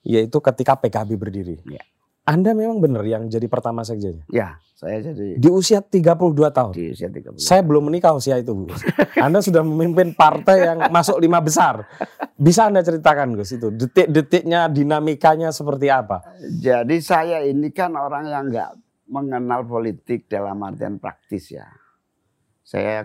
[0.00, 1.60] Yaitu ketika PKB berdiri.
[1.68, 1.84] Iya.
[2.28, 4.24] Anda memang benar yang jadi pertama sekjennya.
[4.28, 6.16] ya saya jadi Di usia 32
[6.56, 6.72] tahun.
[6.72, 8.80] di usia 30 Saya belum menikah usia itu, Gus.
[9.20, 11.84] Anda sudah memimpin partai yang masuk lima besar.
[12.40, 16.24] Bisa Anda ceritakan, Gus, itu detik-detiknya, dinamikanya seperti apa?
[16.40, 18.72] Jadi saya ini kan orang yang nggak
[19.12, 21.68] mengenal politik dalam artian praktis ya.
[22.64, 23.04] Saya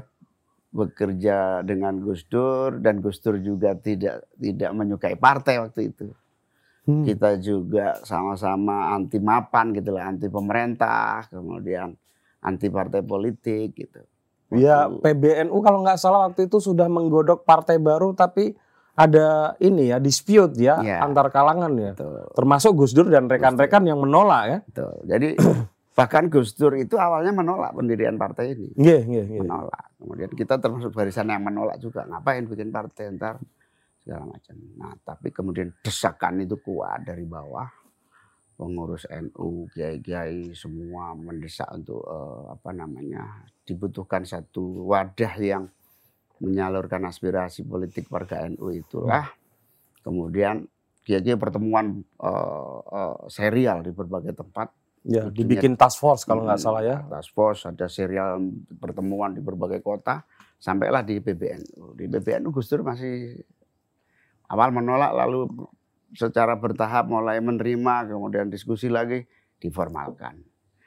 [0.71, 6.07] bekerja dengan Gus Dur dan Gus Dur juga tidak tidak menyukai partai waktu itu.
[6.85, 7.01] Hmm.
[7.01, 11.97] Kita juga sama-sama anti mapan gitu lah, anti pemerintah, kemudian
[12.39, 14.05] anti partai politik gitu.
[14.53, 18.53] Ya PBNU kalau nggak salah waktu itu sudah menggodok partai baru tapi
[18.93, 21.01] ada ini ya dispute ya Iya.
[21.01, 21.91] antar kalangan ya.
[21.97, 24.57] Betul, Termasuk Gus Dur dan rekan-rekan yang menolak ya.
[24.63, 24.93] betul.
[25.03, 25.29] Jadi
[25.97, 28.69] bahkan Gus Dur itu awalnya menolak pendirian partai ini.
[28.77, 29.41] Nggih, nggih, nggih.
[29.41, 29.85] menolak.
[29.97, 32.05] Kemudian kita termasuk barisan yang menolak juga.
[32.05, 33.41] Ngapain bikin partai ntar
[34.05, 34.55] segala macam.
[34.77, 37.65] Nah, tapi kemudian desakan itu kuat dari bawah.
[38.55, 45.65] Pengurus NU, kiai-kiai semua mendesak untuk eh, apa namanya dibutuhkan satu wadah yang
[46.39, 49.27] menyalurkan aspirasi politik warga NU itulah.
[50.05, 50.69] Kemudian
[51.03, 54.69] kiai-kiai pertemuan eh, eh, serial di berbagai tempat
[55.05, 56.97] Ya, dibikin task force kalau nggak Hmm, salah ya.
[57.05, 58.41] Task force, ada serial
[58.81, 60.25] pertemuan di berbagai kota,
[60.57, 61.93] sampailah di PBNU.
[61.93, 63.37] Di PBNU Gus Dur masih
[64.49, 65.49] awal menolak, lalu
[66.15, 69.25] secara bertahap mulai menerima, kemudian diskusi lagi,
[69.59, 70.39] diformalkan.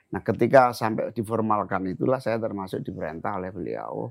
[0.08, 4.08] Nah ketika sampai diformalkan itulah saya termasuk diperintah oleh beliau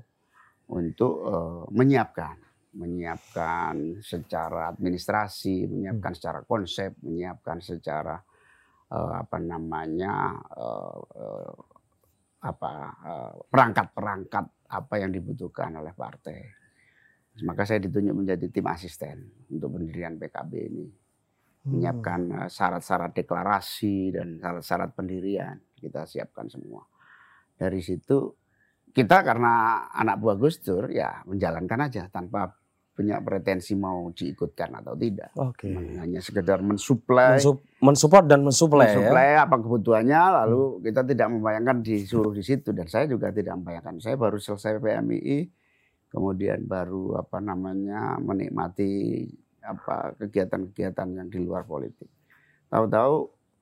[0.70, 2.36] untuk eh, menyiapkan.
[2.78, 8.14] Menyiapkan secara administrasi, menyiapkan secara konsep, menyiapkan secara
[8.92, 11.54] eh, apa namanya eh, eh,
[12.38, 12.94] apa
[13.50, 16.57] perangkat-perangkat apa yang dibutuhkan oleh partai.
[17.44, 20.86] Maka saya ditunjuk menjadi tim asisten untuk pendirian PKB ini,
[21.68, 26.82] menyiapkan eh, syarat-syarat deklarasi dan syarat-syarat pendirian kita siapkan semua.
[27.54, 28.34] Dari situ
[28.90, 32.50] kita karena anak buah Gus Dur ya menjalankan aja tanpa
[32.98, 35.30] punya pretensi mau diikutkan atau tidak.
[35.38, 35.70] Oke.
[35.70, 38.98] Hanya sekedar mensuplai Mensup- mensupport dan mensuplai ya.
[38.98, 44.02] mensuplai apa kebutuhannya lalu kita tidak membayangkan disuruh di situ dan saya juga tidak membayangkan
[44.02, 45.38] saya baru selesai PMII
[46.08, 49.24] kemudian baru apa namanya menikmati
[49.60, 52.08] apa kegiatan-kegiatan yang di luar politik.
[52.72, 53.14] Tahu-tahu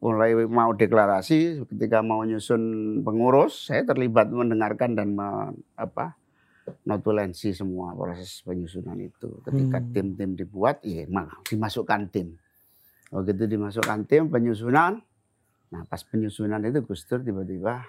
[0.02, 2.62] mulai mau deklarasi ketika mau nyusun
[3.02, 6.14] pengurus saya terlibat mendengarkan dan me, apa
[6.86, 9.40] notulensi semua proses penyusunan itu.
[9.46, 9.90] Ketika Hmm.
[9.94, 12.38] tim-tim dibuat ya malah dimasukkan tim.
[13.10, 15.02] Begitu dimasukkan tim penyusunan
[15.66, 17.82] nah pas penyusunan itu Gus Dur tiba-tiba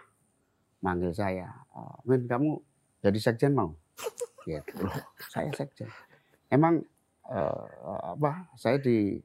[0.82, 1.46] manggil saya
[1.78, 2.58] "Oh, Min kamu
[3.06, 3.78] jadi sekjen mau
[4.48, 4.88] gitu.
[4.88, 4.96] Loh
[5.34, 5.92] saya sekjen.
[6.48, 6.80] Emang
[7.28, 7.64] eh,
[8.16, 9.20] apa saya di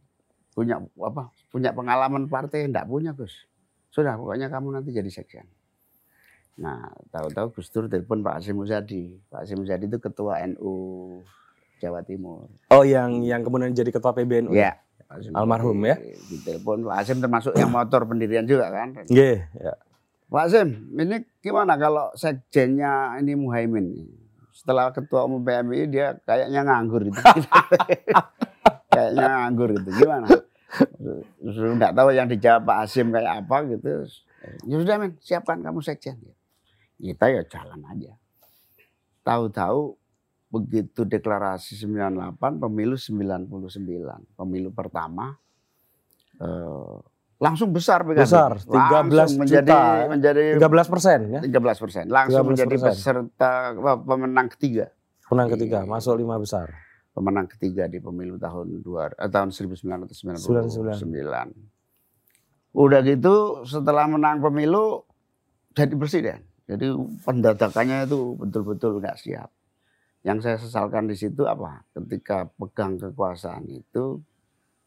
[0.52, 3.46] punya apa punya pengalaman partai enggak punya Gus.
[3.94, 5.46] Sudah pokoknya kamu nanti jadi sekjen.
[6.60, 9.16] Nah tahu-tahu Gus Dur telepon Pak Hasim Muzadi.
[9.30, 10.74] Pak Hasim Muzadi itu ketua NU
[11.80, 12.50] Jawa Timur.
[12.68, 14.52] Oh yang yang kemudian jadi ketua PBNU.
[14.52, 14.76] ya?
[15.08, 15.96] Pak Hasim Almarhum ya?
[16.28, 16.84] ditelepon.
[16.84, 18.92] Pak Hasim termasuk yang motor pendirian juga kan?
[19.08, 19.74] Nggih, ya.
[20.28, 24.08] Pak Hasim ini gimana kalau sekjennya ini Muhaimin
[24.52, 27.18] setelah ketua umum PMI dia kayaknya nganggur gitu.
[28.92, 29.90] Kayaknya nganggur gitu.
[29.96, 30.28] Gimana?
[31.40, 33.88] Terus nggak tahu yang dijawab Pak Hasim kayak apa gitu.
[34.68, 36.20] Ya sudah men siapkan kamu sekjen.
[37.00, 38.12] Kita ya jalan aja.
[39.24, 39.96] Tahu-tahu
[40.52, 43.48] begitu deklarasi 98 pemilu 99
[44.36, 45.40] pemilu pertama
[46.36, 46.96] eh,
[47.42, 48.22] langsung besar PKB.
[48.22, 48.70] Besar, 13
[49.10, 50.06] Langsung menjadi juta ya.
[50.06, 51.40] menjadi 13 persen ya.
[51.42, 52.50] 13 persen langsung 13%.
[52.54, 53.52] menjadi peserta
[53.98, 54.86] pemenang ketiga
[55.26, 55.88] Menang ketiga, Iya.
[55.88, 56.68] masuk lima besar.
[57.12, 61.08] pemenang ketiga di pemilu tahun dua eh, tahun 1999.
[62.72, 65.04] Udah gitu setelah menang pemilu
[65.72, 66.40] jadi presiden.
[66.64, 66.88] Jadi
[67.20, 69.50] pendadakannya itu betul-betul nggak siap.
[70.22, 71.84] Yang saya sesalkan di situ apa?
[71.92, 74.24] Ketika pegang kekuasaan itu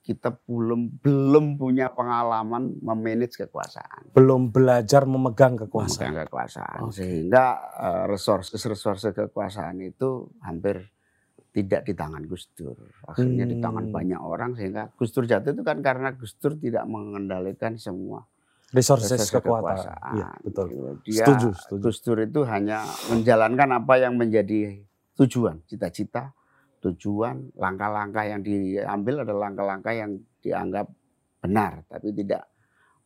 [0.05, 4.13] kita belum belum punya pengalaman memanage kekuasaan.
[4.13, 6.13] Belum belajar memegang kekuasaan.
[6.13, 6.79] Memegang kekuasaan.
[6.85, 6.93] Oke.
[7.01, 10.85] Sehingga eh, resources-resources kekuasaan itu hampir
[11.49, 12.77] tidak di tangan Gus Dur.
[13.09, 13.95] Akhirnya di tangan Hmm.
[13.95, 18.21] banyak orang sehingga Gus Dur jatuh itu kan karena Gus Dur tidak mengendalikan semua
[18.75, 19.87] Resources resources kekuatan.
[20.19, 20.67] Iya, betul.
[21.07, 21.81] Dia, Setuju, setuju.
[21.81, 24.83] Gus Dur itu hanya menjalankan apa yang menjadi
[25.15, 26.35] tujuan, cita-cita,
[26.85, 30.11] tujuan, langkah-langkah yang diambil adalah langkah-langkah yang
[30.45, 30.85] dianggap
[31.41, 32.45] benar, tapi tidak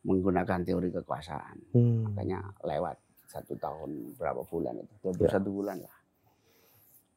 [0.04, 1.56] menggunakan teori kekuasaan.
[1.72, 2.12] Hmm.
[2.12, 2.96] Makanya lewat
[3.28, 5.40] satu tahun berapa bulan itu, Ya.
[5.40, 5.96] 21 bulan lah.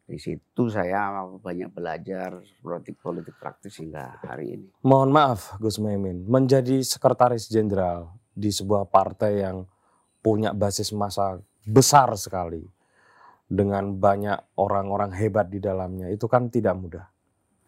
[0.04, 4.68] Di situ saya banyak belajar politik politik praktis hingga hari ini.
[4.84, 9.64] Mohon maaf Gus Memin, menjadi sekretaris jenderal di sebuah partai yang
[10.20, 12.68] punya basis massa besar sekali
[13.54, 17.06] dengan banyak orang-orang hebat di dalamnya itu kan tidak mudah.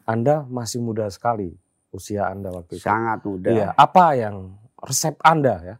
[0.09, 1.53] Anda masih muda sekali
[1.93, 2.85] usia Anda waktu itu.
[2.89, 3.53] Sangat mudah.
[3.53, 5.75] Iya, apa yang resep Anda ya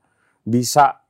[0.46, 1.02] bisa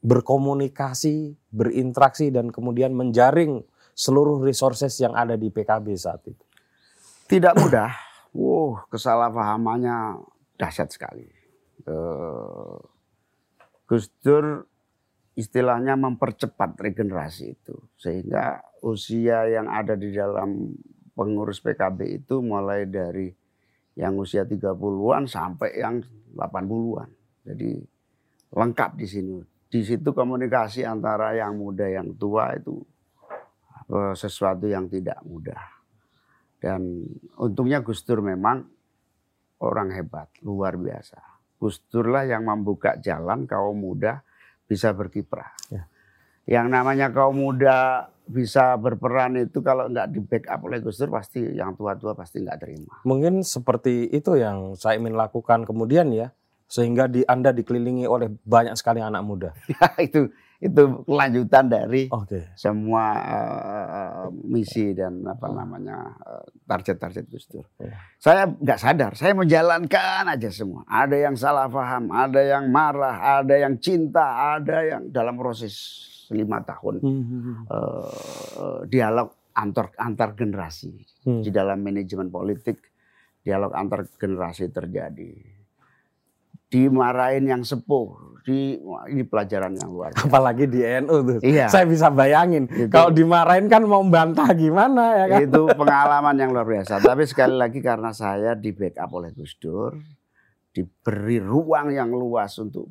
[0.00, 3.66] berkomunikasi, berinteraksi dan kemudian menjaring
[3.98, 6.44] seluruh resources yang ada di PKB saat itu.
[7.26, 7.90] Tidak mudah.
[8.30, 10.22] Wow, kesalahpahamannya
[10.54, 11.26] dahsyat sekali.
[11.82, 12.78] Eh,
[13.90, 14.69] Gus Dur
[15.38, 17.76] istilahnya mempercepat regenerasi itu.
[17.94, 20.74] Sehingga usia yang ada di dalam
[21.14, 23.30] pengurus PKB itu mulai dari
[23.98, 26.00] yang usia 30-an sampai yang
[26.34, 27.10] 80-an.
[27.44, 27.70] Jadi
[28.54, 29.38] lengkap di sini.
[29.70, 32.82] Di situ komunikasi antara yang muda yang tua itu
[33.90, 35.62] eh, sesuatu yang tidak mudah.
[36.60, 37.06] Dan
[37.40, 38.66] untungnya Gus Dur memang
[39.64, 41.16] orang hebat, luar biasa.
[41.56, 44.20] Gus Dur lah yang membuka jalan kaum muda
[44.70, 45.50] bisa berkiprah.
[45.74, 45.90] Ya.
[46.46, 51.42] Yang namanya kaum muda bisa berperan itu kalau nggak di backup oleh Gus Dur pasti
[51.42, 52.94] yang tua-tua pasti nggak terima.
[53.02, 56.30] Mungkin seperti itu yang saya ingin lakukan kemudian ya,
[56.70, 59.50] sehingga di Anda dikelilingi oleh banyak sekali anak muda.
[60.06, 62.52] itu itu kelanjutan dari Oke.
[62.52, 67.64] semua eh, misi dan apa namanya eh, target-target Gus Dur.
[67.80, 67.96] Ya.
[68.20, 70.84] Saya nggak sadar, saya menjalankan aja semua.
[70.84, 75.74] Ada yang salah paham, ada yang marah, ada yang cinta, ada yang dalam proses
[76.28, 77.64] lima tahun Hmm.
[77.64, 80.92] eh, dialog antar antar generasi
[81.24, 81.40] Hmm.
[81.40, 82.84] di dalam manajemen politik,
[83.40, 85.32] dialog antar generasi terjadi.
[86.70, 90.26] Dimarahin yang sepuh, di wah, ini pelajaran yang luar biasa.
[90.28, 91.38] Apalagi di NU tuh.
[91.44, 91.66] Iya.
[91.68, 92.66] Saya bisa bayangin.
[92.68, 92.88] Itu.
[92.88, 95.38] Kalau dimarahin kan mau bantah gimana ya kan?
[95.44, 97.00] itu pengalaman yang luar biasa.
[97.00, 99.96] Tapi sekali lagi karena saya di backup oleh Gus Dur,
[100.72, 102.88] diberi ruang yang luas untuk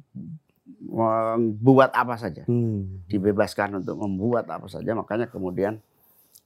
[0.80, 3.04] membuat apa saja, Hmm.
[3.10, 4.94] dibebaskan untuk membuat apa saja.
[4.94, 5.82] Makanya kemudian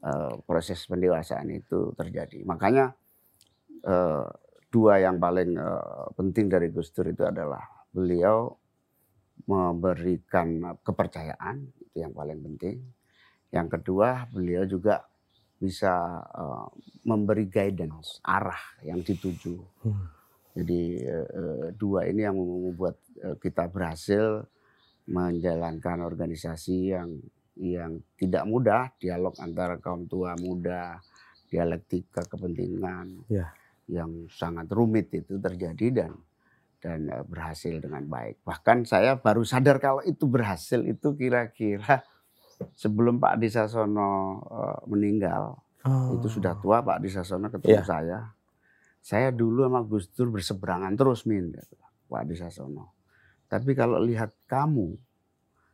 [0.04, 2.44] eh, proses pendewasaan itu terjadi.
[2.44, 2.92] Makanya
[3.84, 4.26] eh,
[4.68, 7.62] dua yang paling eh, penting dari Gus Dur itu adalah
[7.94, 8.52] beliau
[9.44, 12.78] memberikan kepercayaan itu yang paling penting.
[13.54, 15.04] Yang kedua, beliau juga
[15.60, 16.68] bisa eh,
[17.08, 19.56] memberi guidance arah yang dituju.
[19.86, 20.08] Hmm.
[20.54, 24.44] Jadi eh, dua ini yang membuat eh, kita berhasil
[25.08, 27.10] menjalankan organisasi yang
[27.54, 30.98] yang tidak mudah, dialog antara kaum tua muda,
[31.54, 33.54] dialektika kepentingan Ya.
[33.86, 36.12] yang sangat rumit itu terjadi dan
[36.84, 38.44] dan eh, berhasil dengan baik.
[38.44, 42.04] Bahkan saya baru sadar kalau itu berhasil itu kira-kira
[42.76, 44.12] sebelum Pak Disasono
[44.44, 45.56] eh, meninggal
[46.16, 47.84] itu sudah tua Pak Disasono ketemu Iya.
[47.84, 48.20] saya.
[49.00, 51.52] Saya dulu sama Gus Dur berseberangan terus min
[52.08, 52.96] Pak Disasono.
[53.48, 54.96] Tapi kalau lihat kamu,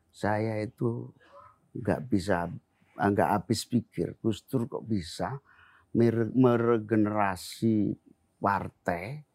[0.10, 1.13] saya itu
[1.74, 2.50] nggak bisa
[2.98, 4.17] nggak habis pikir.
[4.17, 5.38] Gus Dur kok bisa
[5.93, 7.93] mere- meregenerasi
[8.41, 9.28] partai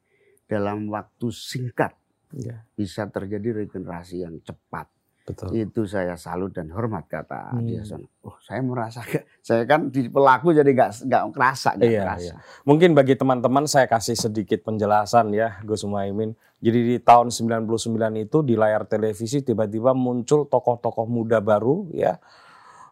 [0.55, 1.93] dalam waktu singkat
[2.35, 4.91] Ya, bisa terjadi regenerasi yang cepat.
[5.23, 5.55] betul.
[5.55, 7.63] Itu saya salut dan hormat kata Hmm.
[7.63, 8.11] Diasono.
[8.21, 9.07] Oh, saya merasa
[9.47, 12.35] saya kan di pelaku jadi nggak nggak kerasa nggak Iya, kerasa.
[12.67, 16.35] Mungkin bagi teman-teman saya kasih sedikit penjelasan ya Gus Muhaimin.
[16.59, 17.71] Jadi di tahun 99
[18.19, 22.19] itu di layar televisi tiba-tiba muncul tokoh-tokoh muda baru ya.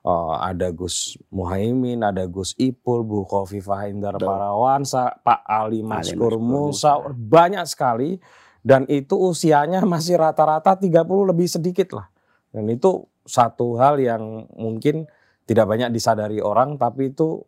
[0.02, 4.18] Eh, ada Gus Muhaimin, ada Gus Ipul, Bu Khofifah Indar.
[4.18, 8.18] Parawansa, Pak Ali Maskur Musa, banyak sekali
[8.66, 12.10] dan itu usianya masih rata-rata 30 lebih sedikit lah.
[12.50, 15.06] Dan itu satu hal yang mungkin
[15.46, 17.38] tidak banyak disadari orang tapi itu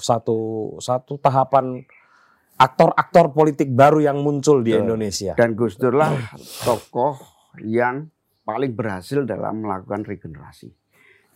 [0.00, 1.84] satu satu tahapan
[2.56, 4.72] aktor-aktor politik baru yang muncul di.
[4.72, 5.36] Indonesia.
[5.36, 6.16] Dan Gus Dur lah
[6.64, 7.20] tokoh
[7.60, 8.08] yang
[8.48, 10.72] paling berhasil dalam melakukan regenerasi.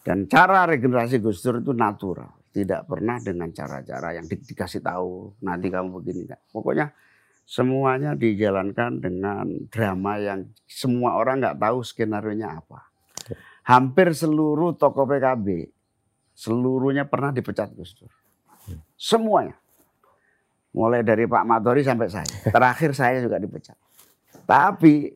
[0.04, 5.40] Dan cara regenerasi Gus Dur itu natural, tidak pernah dengan cara-cara yang di- dikasih tahu
[5.40, 6.28] nanti kamu begini.
[6.52, 6.92] Pokoknya
[7.48, 12.84] semuanya dijalankan dengan drama yang semua orang nggak tahu skenario nya apa.
[13.64, 15.72] Hampir seluruh tokoh PKB
[16.36, 18.12] seluruhnya pernah dipecat Gus Dur.
[18.98, 19.56] Semuanya.
[20.74, 22.26] Mulai dari Pak Matori sampai saya.
[22.26, 23.78] Terakhir saya juga dipecat.
[24.42, 25.14] Tapi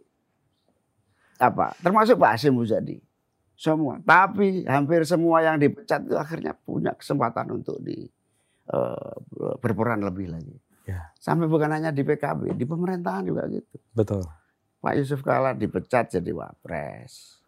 [1.42, 1.74] apa?
[1.82, 3.07] Termasuk Pak Hasim Muzadi.
[3.58, 3.98] Semua.
[4.06, 8.06] Tapi hampir semua yang dipecat itu akhirnya punya kesempatan untuk di
[8.70, 9.14] eh,
[9.58, 10.54] berperan lebih lagi.
[10.86, 11.10] Ya.
[11.18, 13.76] Sampai bukan hanya di PKB, di pemerintahan juga gitu.
[13.92, 14.22] Betul.
[14.78, 17.42] Pak Yusuf Kala dipecat jadi wapres.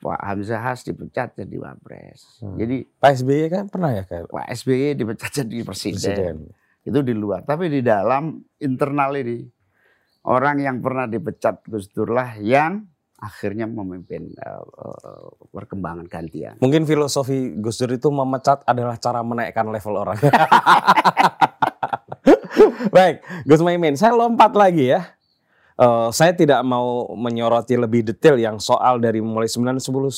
[0.00, 2.40] Pak Hamzah Has dipecat jadi wapres.
[2.40, 2.56] Hmm.
[2.56, 6.00] Jadi Pak SBY kan pernah ya kayak Pak SBY dipecat jadi presiden.
[6.00, 6.36] presiden.
[6.80, 7.44] Itu di luar.
[7.44, 9.44] Tapi di dalam internal ini
[10.26, 14.64] orang yang pernah dipecat Gus Dur lah yang akhirnya memimpin eh,
[15.52, 16.54] perkembangan gantian.
[16.60, 20.18] Mungkin filosofi Gus Dur itu memecat adalah cara menaikkan level orang.
[22.94, 25.16] Baik, Gus Maimin, saya lompat lagi ya.
[25.76, 30.08] Eh, saya tidak mau menyoroti lebih detail yang soal dari mulai 99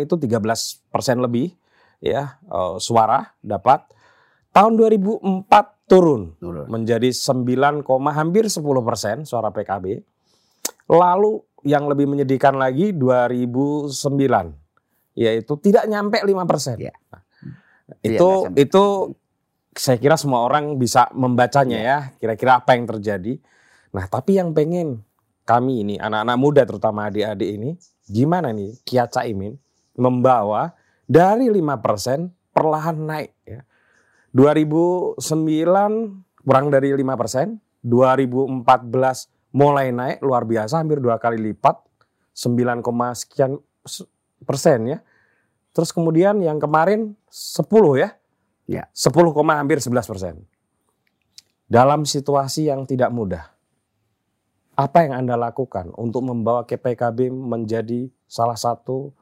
[0.00, 0.40] itu 13
[0.88, 1.52] persen lebih
[2.00, 3.84] ya eh, suara dapat.
[4.54, 6.66] Tahun 2004 turun Turun.
[6.72, 7.84] menjadi 9,
[8.16, 10.13] hampir 10 persen suara PKB.
[10.86, 14.52] Lalu yang lebih menyedihkan lagi 2009
[15.14, 16.76] yaitu tidak nyampe 5 persen.
[16.76, 16.94] Iya.
[18.02, 18.64] Itu Iya, nggak sampai.
[18.66, 18.84] itu
[19.74, 21.88] saya kira semua orang bisa membacanya Iya.
[21.88, 23.38] ya kira-kira apa yang terjadi.
[23.94, 25.00] Nah tapi yang pengen
[25.44, 27.70] kami ini anak-anak muda terutama adik-adik ini
[28.04, 29.56] gimana nih Kia Caimin
[29.96, 30.72] membawa
[31.04, 33.60] dari 5 persen perlahan naik ya.
[34.34, 35.22] 2009
[36.44, 41.78] kurang dari 5 persen, 2014 mulai naik luar biasa hampir dua kali lipat
[42.34, 42.82] 9,
[43.14, 43.62] sekian
[44.42, 44.98] persen ya.
[45.70, 47.62] Terus kemudian yang kemarin 10
[47.94, 48.18] ya.
[48.66, 48.84] Ya.
[48.90, 50.34] 10, hampir 11 persen.
[51.70, 53.54] Dalam situasi yang tidak mudah.
[54.74, 59.14] Apa yang Anda lakukan untuk membawa KPKB menjadi salah satu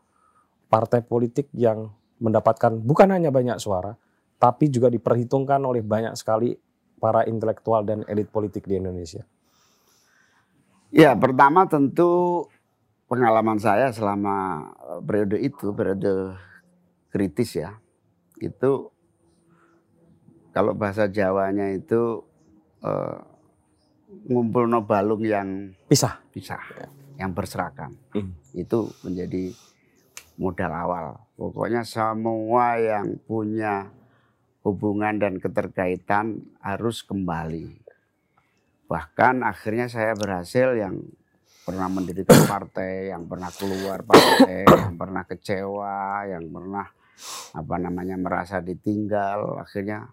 [0.73, 3.93] partai politik yang mendapatkan bukan hanya banyak suara,
[4.41, 6.57] tapi juga diperhitungkan oleh banyak sekali
[6.97, 9.29] para intelektual dan elit politik di Indonesia.
[10.93, 12.45] Ya, pertama tentu
[13.09, 16.37] pengalaman saya selama eh, periode itu, periode
[17.09, 17.81] kritis ya.
[18.37, 18.93] Itu
[20.53, 22.21] kalau bahasa Jawanya itu
[22.85, 23.19] eh,
[24.29, 26.21] ngumpul no balung yang Pisah.
[26.29, 26.61] pisah,
[27.17, 27.97] yang berserakan.
[28.13, 28.37] Hmm.
[28.53, 29.49] Itu menjadi
[30.37, 31.07] modal awal.
[31.41, 33.89] Pokoknya semua yang punya
[34.63, 37.82] hubungan dan keterkaitan harus kembali.
[38.93, 41.01] Bahkan akhirnya saya berhasil yang
[41.65, 46.85] pernah mendirikan partai, yang pernah keluar partai, yang pernah kecewa, yang pernah
[47.57, 50.13] apa namanya merasa ditinggal, akhirnya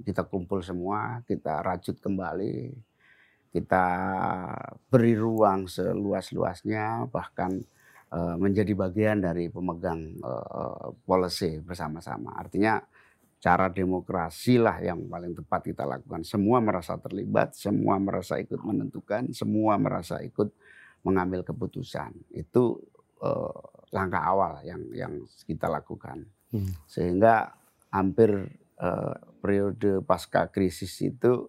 [0.00, 2.72] kita kumpul semua, kita rajut kembali,
[3.52, 3.84] kita
[4.88, 7.60] beri ruang seluas-luasnya, bahkan
[8.08, 12.38] eh, menjadi bagian dari pemegang eh, policy bersama-sama.
[12.40, 12.80] Artinya
[13.38, 16.26] cara demokrasi lah yang paling tepat kita lakukan.
[16.26, 20.50] Semua merasa terlibat, semua merasa ikut menentukan, semua merasa ikut
[21.06, 22.18] mengambil keputusan.
[22.34, 22.82] Itu
[23.22, 23.62] uh,
[23.94, 25.12] langkah awal yang yang
[25.46, 26.26] kita lakukan.
[26.50, 26.74] Hmm.
[26.90, 27.54] Sehingga
[27.94, 28.50] hampir
[28.82, 31.46] uh, periode pasca krisis itu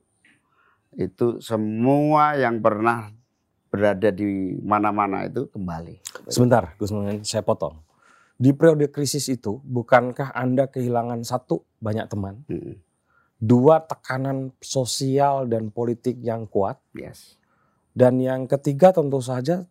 [0.93, 3.09] itu semua yang pernah
[3.69, 6.01] berada di mana-mana itu kembali.
[6.29, 6.89] Sebentar, Gus
[7.25, 7.88] saya potong
[8.39, 12.79] di periode krisis itu, bukankah Anda kehilangan satu banyak teman, hmm.
[13.35, 17.35] dua tekanan sosial dan politik yang kuat, yes.
[17.91, 19.67] dan yang ketiga tentu saja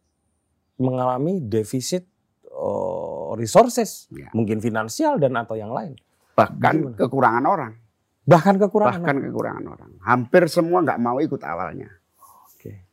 [0.77, 2.05] mengalami defisit
[2.53, 4.29] uh, resources, ya.
[4.37, 5.97] mungkin finansial dan atau yang lain.
[6.37, 6.97] Bahkan Gimana?
[7.01, 7.73] kekurangan orang.
[8.29, 9.01] Bahkan kekurangan.
[9.01, 9.27] Bahkan orang.
[9.33, 9.91] kekurangan orang.
[10.05, 11.89] Hampir semua nggak mau ikut awalnya.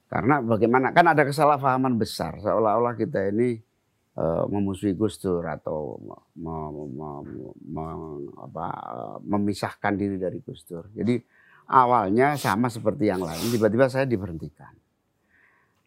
[0.05, 0.93] Karena bagaimana?
[0.93, 3.59] Kan ada kesalahpahaman besar seolah-olah kita ini
[4.47, 5.99] memusuhi Gus Dur atau
[6.39, 6.55] me,
[6.87, 7.09] me,
[7.67, 7.85] me,
[8.39, 8.65] apa,
[9.27, 10.87] memisahkan diri dari Gus Dur.
[10.95, 11.19] Jadi
[11.67, 14.71] awalnya sama seperti yang lain, tiba-tiba saya diberhentikan.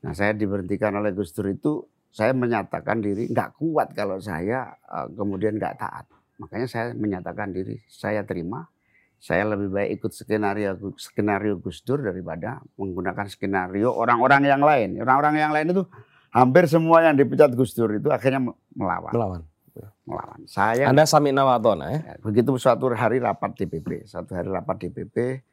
[0.04, 5.08] Nah saya diberhentikan oleh Gus Dur itu saya menyatakan diri nggak kuat kalau saya uh,
[5.12, 6.04] kemudian nggak taat.
[6.38, 8.68] Makanya saya menyatakan diri saya terima.
[9.18, 15.02] Saya lebih baik ikut skenario skenario Gus Dur daripada menggunakan skenario orang-orang yang lain.
[15.02, 15.82] Orang-orang yang lain itu
[16.32, 18.42] hampir semua yang dipecat Gus Dur itu akhirnya
[18.74, 19.12] melawan.
[19.12, 19.42] Melawan.
[20.08, 20.40] Melawan.
[20.48, 22.00] Saya Anda sami nawatona ya?
[22.02, 22.14] ya?
[22.24, 25.44] Begitu suatu hari rapat DPP, satu hari rapat DPP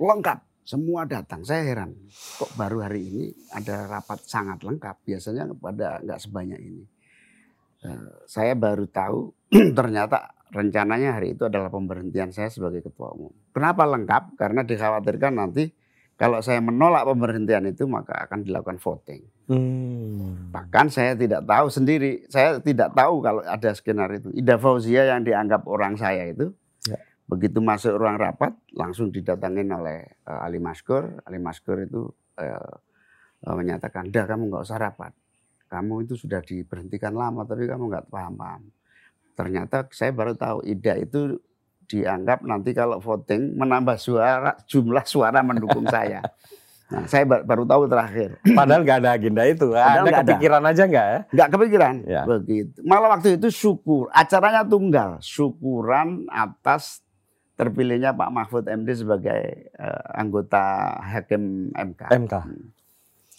[0.00, 1.46] lengkap, semua datang.
[1.46, 3.24] Saya heran, kok baru hari ini
[3.54, 4.96] ada rapat sangat lengkap.
[5.06, 6.84] Biasanya pada nggak sebanyak ini.
[7.84, 9.30] Eh, saya baru tahu
[9.78, 13.30] ternyata rencananya hari itu adalah pemberhentian saya sebagai ketua umum.
[13.52, 14.40] Kenapa lengkap?
[14.40, 15.68] Karena dikhawatirkan nanti
[16.14, 19.22] kalau saya menolak pemberhentian itu maka akan dilakukan voting.
[19.50, 20.48] Hmm.
[20.54, 24.30] Bahkan saya tidak tahu sendiri, saya tidak tahu kalau ada skenario itu.
[24.38, 26.54] Ida Fauzia yang dianggap orang saya itu,
[26.86, 26.96] ya.
[27.26, 31.18] begitu masuk ruang rapat langsung didatangin oleh uh, Ali Maskur.
[31.26, 32.08] Ali Maskur itu
[32.38, 32.72] uh,
[33.44, 35.12] uh, menyatakan, dah kamu nggak usah rapat.
[35.66, 38.70] Kamu itu sudah diberhentikan lama, tapi kamu nggak paham-paham.
[39.34, 41.42] Ternyata saya baru tahu Ida itu
[41.88, 46.24] dianggap nanti kalau voting menambah suara jumlah suara mendukung saya.
[46.84, 48.36] Nah, saya baru tahu terakhir.
[48.44, 49.72] Padahal nggak ada agenda itu.
[49.72, 50.70] Padahal ada kepikiran ada.
[50.70, 51.20] aja nggak ya?
[51.32, 51.94] Nggak kepikiran.
[52.04, 52.22] Ya.
[52.28, 52.78] Begitu.
[52.84, 54.12] Malah waktu itu syukur.
[54.12, 55.16] Acaranya tunggal.
[55.24, 57.00] Syukuran atas
[57.56, 62.12] terpilihnya Pak Mahfud MD sebagai uh, anggota hakim MK.
[62.12, 62.34] MK.
[62.36, 62.68] Hmm.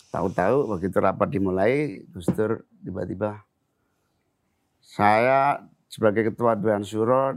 [0.10, 3.46] Tahu-tahu begitu rapat dimulai, Gus Dur tiba-tiba
[4.96, 7.36] saya sebagai ketua Dewan Suro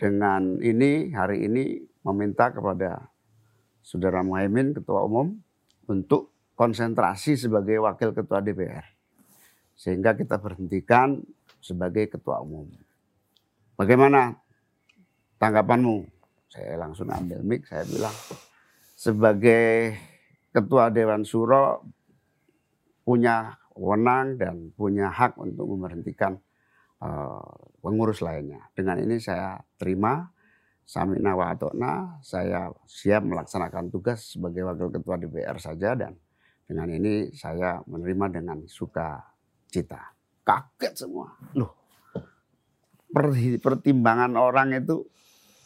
[0.00, 1.76] dengan ini hari ini
[2.08, 3.12] meminta kepada
[3.84, 5.36] Saudara Muhaimin Ketua Umum
[5.84, 8.96] untuk konsentrasi sebagai Wakil Ketua DPR.
[9.76, 11.20] Sehingga kita berhentikan
[11.60, 12.72] sebagai Ketua Umum.
[13.76, 14.40] Bagaimana
[15.36, 16.08] tanggapanmu?
[16.48, 18.16] Saya langsung ambil mic, saya bilang
[18.96, 19.94] sebagai
[20.50, 21.84] Ketua Dewan Suro
[23.04, 26.40] punya wewenang dan punya hak untuk memberhentikan
[27.80, 28.68] pengurus lainnya.
[28.76, 30.28] Dengan ini saya terima
[30.84, 36.18] Samina wa atokna, saya siap melaksanakan tugas sebagai wakil ketua DPR saja dan
[36.66, 39.22] dengan ini saya menerima dengan suka
[39.70, 40.10] cita.
[40.42, 41.30] Kaget semua.
[41.54, 41.78] Loh,
[43.62, 45.06] pertimbangan orang itu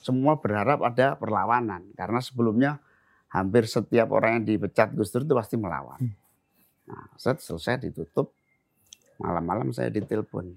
[0.05, 1.89] semua berharap ada perlawanan.
[1.97, 2.85] Karena sebelumnya
[3.33, 6.05] hampir setiap orang yang dipecat Gus Dur itu pasti melawan.
[6.05, 6.13] Hmm.
[6.85, 8.37] Nah, set selesai ditutup,
[9.17, 10.53] malam-malam saya ditelepon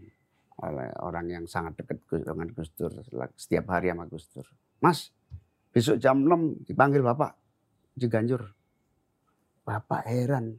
[0.57, 2.89] oleh orang yang sangat dekat dengan Gus Dur
[3.37, 4.47] setiap hari sama Gus Dur.
[4.81, 5.13] Mas,
[5.69, 7.37] besok jam 6 dipanggil Bapak
[7.97, 8.41] Ciganjur.
[9.67, 10.57] Bapak heran,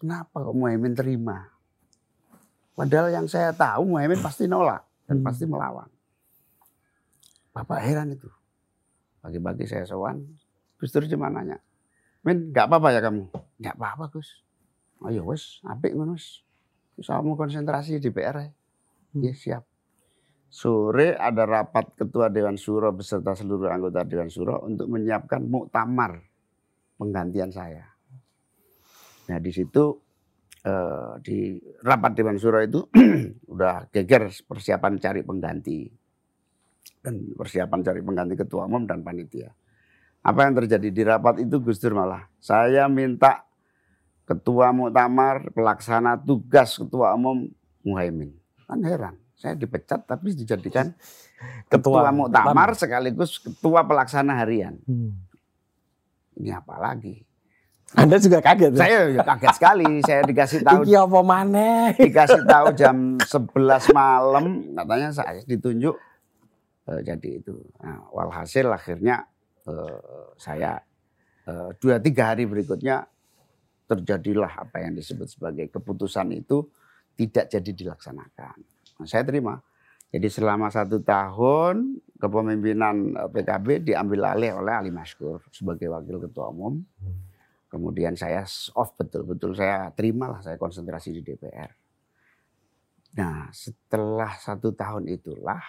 [0.00, 1.52] kenapa kok Muhammad terima?
[2.72, 5.26] Padahal yang saya tahu Muhammad pasti nolak dan hmm.
[5.26, 5.90] pasti melawan.
[7.52, 8.30] Bapak heran itu.
[9.18, 10.22] Pagi-pagi saya sowan,
[10.78, 11.58] Gus Dur cuma nanya,
[12.26, 13.30] Min, nggak apa-apa ya kamu?
[13.62, 14.42] Nggak apa-apa Gus.
[15.06, 16.42] Ayo wes, apik ngono wes.
[17.06, 18.50] Mau konsentrasi di PR ya.
[19.16, 19.64] Ya siap.
[20.48, 26.24] Sore ada rapat Ketua Dewan Suro beserta seluruh anggota Dewan Suro untuk menyiapkan muktamar
[26.96, 27.84] penggantian saya.
[29.28, 29.92] Nah di situ
[30.64, 32.80] eh, di rapat Dewan Suro itu
[33.52, 35.80] udah geger persiapan cari pengganti
[37.04, 39.52] dan persiapan cari pengganti ketua umum dan panitia.
[40.24, 43.44] Apa yang terjadi di rapat itu Gus Dur malah saya minta
[44.24, 47.52] ketua muktamar pelaksana tugas ketua umum
[47.84, 48.37] Muhaimin.
[48.68, 50.92] Kan heran, saya dipecat tapi dijadikan
[51.72, 54.76] ketua, ketua muktamar sekaligus ketua pelaksana harian.
[54.84, 55.16] Hmm.
[56.36, 57.24] Ini apa lagi?
[57.96, 58.76] Anda juga kaget.
[58.76, 58.80] Ya?
[58.84, 59.92] Saya ya kaget sekali.
[60.04, 60.84] Saya dikasih tahu.
[60.84, 61.40] Iki apa?
[62.04, 64.44] Dikasih tahu jam 11 malam
[64.76, 65.96] katanya saya ditunjuk
[66.88, 67.52] Uh, jadi itu.
[67.84, 69.28] Nah, walhasil akhirnya
[69.68, 70.80] uh, saya
[71.44, 73.04] uh, dua tiga hari berikutnya
[73.84, 76.64] terjadilah apa yang disebut sebagai keputusan itu
[77.18, 78.56] tidak jadi dilaksanakan.
[79.02, 79.58] Saya terima.
[80.08, 86.80] Jadi selama satu tahun kepemimpinan PKB diambil alih oleh Ali Maskur sebagai wakil ketua umum.
[87.68, 91.68] Kemudian saya off betul-betul saya terimalah saya konsentrasi di DPR.
[93.20, 95.60] Nah setelah satu tahun itulah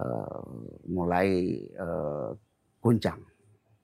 [0.00, 0.48] uh,
[0.88, 2.32] mulai uh,
[2.80, 3.20] guncang.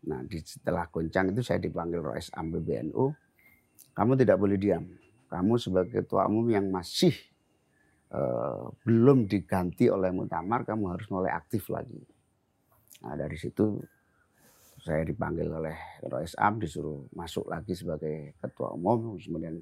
[0.08, 3.12] Nah di, setelah guncang itu saya dipanggil Rois Am BBNU.
[3.92, 4.88] Kamu tidak boleh diam.
[5.32, 7.16] Kamu sebagai ketua umum yang masih
[8.12, 12.04] uh, belum diganti oleh Mutamar, kamu harus mulai aktif lagi.
[13.00, 13.80] Nah dari situ
[14.84, 19.16] saya dipanggil oleh Rois Am disuruh masuk lagi sebagai ketua umum.
[19.16, 19.56] Kemudian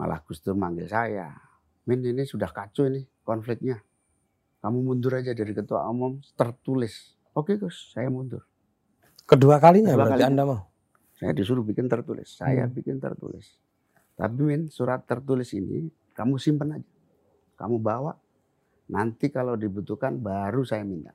[0.00, 1.28] malah Gus Dur manggil saya
[1.86, 3.78] Min ini sudah kacau ini konfliknya.
[4.64, 7.14] Kamu mundur aja dari ketua umum tertulis.
[7.36, 8.48] Oke Gus saya mundur.
[9.28, 10.32] Kedua kalinya kedua berarti kalinya.
[10.32, 10.60] Anda mau?
[11.20, 12.32] Saya disuruh bikin tertulis.
[12.32, 12.72] Saya hmm.
[12.72, 13.60] bikin tertulis
[14.16, 16.92] tapi Min surat tertulis ini kamu simpan aja
[17.60, 18.16] kamu bawa
[18.88, 21.12] nanti kalau dibutuhkan baru saya minta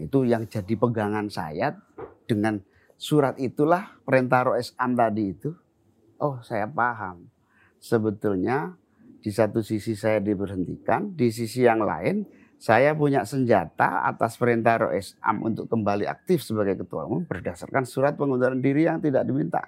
[0.00, 1.76] itu yang jadi pegangan saya
[2.24, 2.64] dengan
[2.96, 5.52] surat itulah perintah Roes Am tadi itu.
[6.22, 7.28] Oh saya paham.
[7.82, 8.78] Sebetulnya
[9.18, 12.24] di satu sisi saya diberhentikan, di sisi yang lain
[12.62, 18.14] saya punya senjata atas perintah Roes Am untuk kembali aktif sebagai ketua umum berdasarkan surat
[18.14, 19.66] pengunduran diri yang tidak diminta.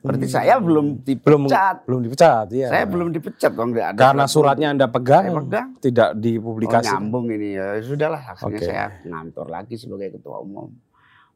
[0.00, 0.34] Berarti hmm.
[0.34, 1.84] saya belum dipecat.
[1.84, 2.68] Belum, belum dipecat, ya.
[2.72, 3.92] Saya belum dipecat dong ada.
[3.92, 5.68] Karena suratnya Anda pegang, pegang.
[5.76, 6.88] tidak dipublikasi.
[6.88, 7.76] Oh, nyambung ini ya.
[7.84, 8.68] Sudahlah, akhirnya okay.
[8.68, 10.72] saya ngantor lagi sebagai ketua umum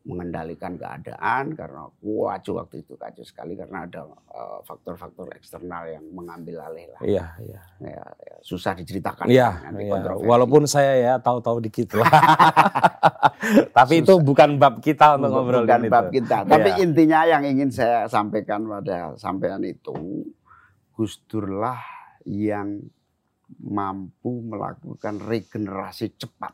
[0.04, 6.04] mengendalikan keadaan karena kacau waktu itu kacau sekali karena ada eh, faktor-faktor uh, eksternal yang
[6.12, 7.00] mengambil alih lah.
[7.00, 7.60] Iya, iya.
[7.80, 9.24] Ya, ya, susah diceritakan.
[9.32, 10.12] Iya, iya.
[10.20, 12.04] Walaupun saya ya tahu-tahu dikit lah.
[13.76, 14.04] Tapi susah.
[14.04, 16.20] itu bukan bab kita untuk ngobrol Bukan bab itu.
[16.20, 16.44] kita.
[16.44, 16.84] Tapi iya.
[16.84, 20.28] intinya yang ingin saya sampaikan pada sampean itu
[20.92, 21.80] Gus Durlah
[22.28, 22.84] yang
[23.64, 26.52] mampu melakukan regenerasi cepat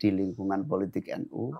[0.00, 1.52] di lingkungan politik NU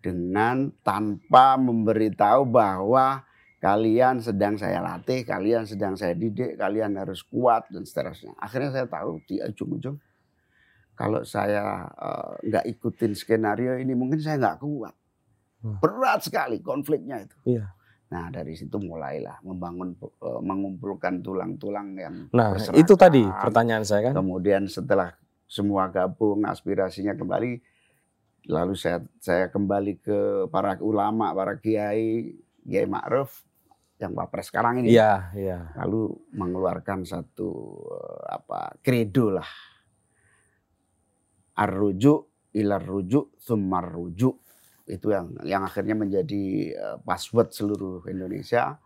[0.00, 3.24] dengan tanpa memberitahu bahwa
[3.60, 8.32] kalian sedang saya latih, kalian sedang saya didik, kalian harus kuat dan seterusnya.
[8.40, 10.00] Akhirnya saya tahu di ujung-ujung
[11.00, 14.92] kalau saya eh, nggak uh, ikutin skenario ini mungkin saya nggak kuat.
[15.64, 15.80] Hmm.
[15.80, 17.56] Berat sekali konfliknya itu.
[17.56, 17.72] Iya.
[18.12, 24.20] Nah dari situ mulailah membangun uh, mengumpulkan tulang-tulang yang Nah itu tadi pertanyaan saya kan.
[24.20, 25.16] Kemudian setelah
[25.48, 27.64] semua gabung aspirasinya kembali
[28.48, 30.18] Lalu saya saya kembali ke
[30.48, 32.32] para ulama, para kiai,
[32.64, 33.44] Kiai Ma'ruf
[34.00, 34.96] yang Wapres sekarang ini.
[34.96, 35.58] Iya, iya.
[35.76, 37.50] Lalu mengeluarkan satu
[37.92, 39.50] eh, apa kredo lah.
[41.60, 44.40] Ar-rujuk ilar rujuk sumar rujuk.
[44.88, 48.80] Itu yang yang akhirnya menjadi eh, password seluruh Indonesia.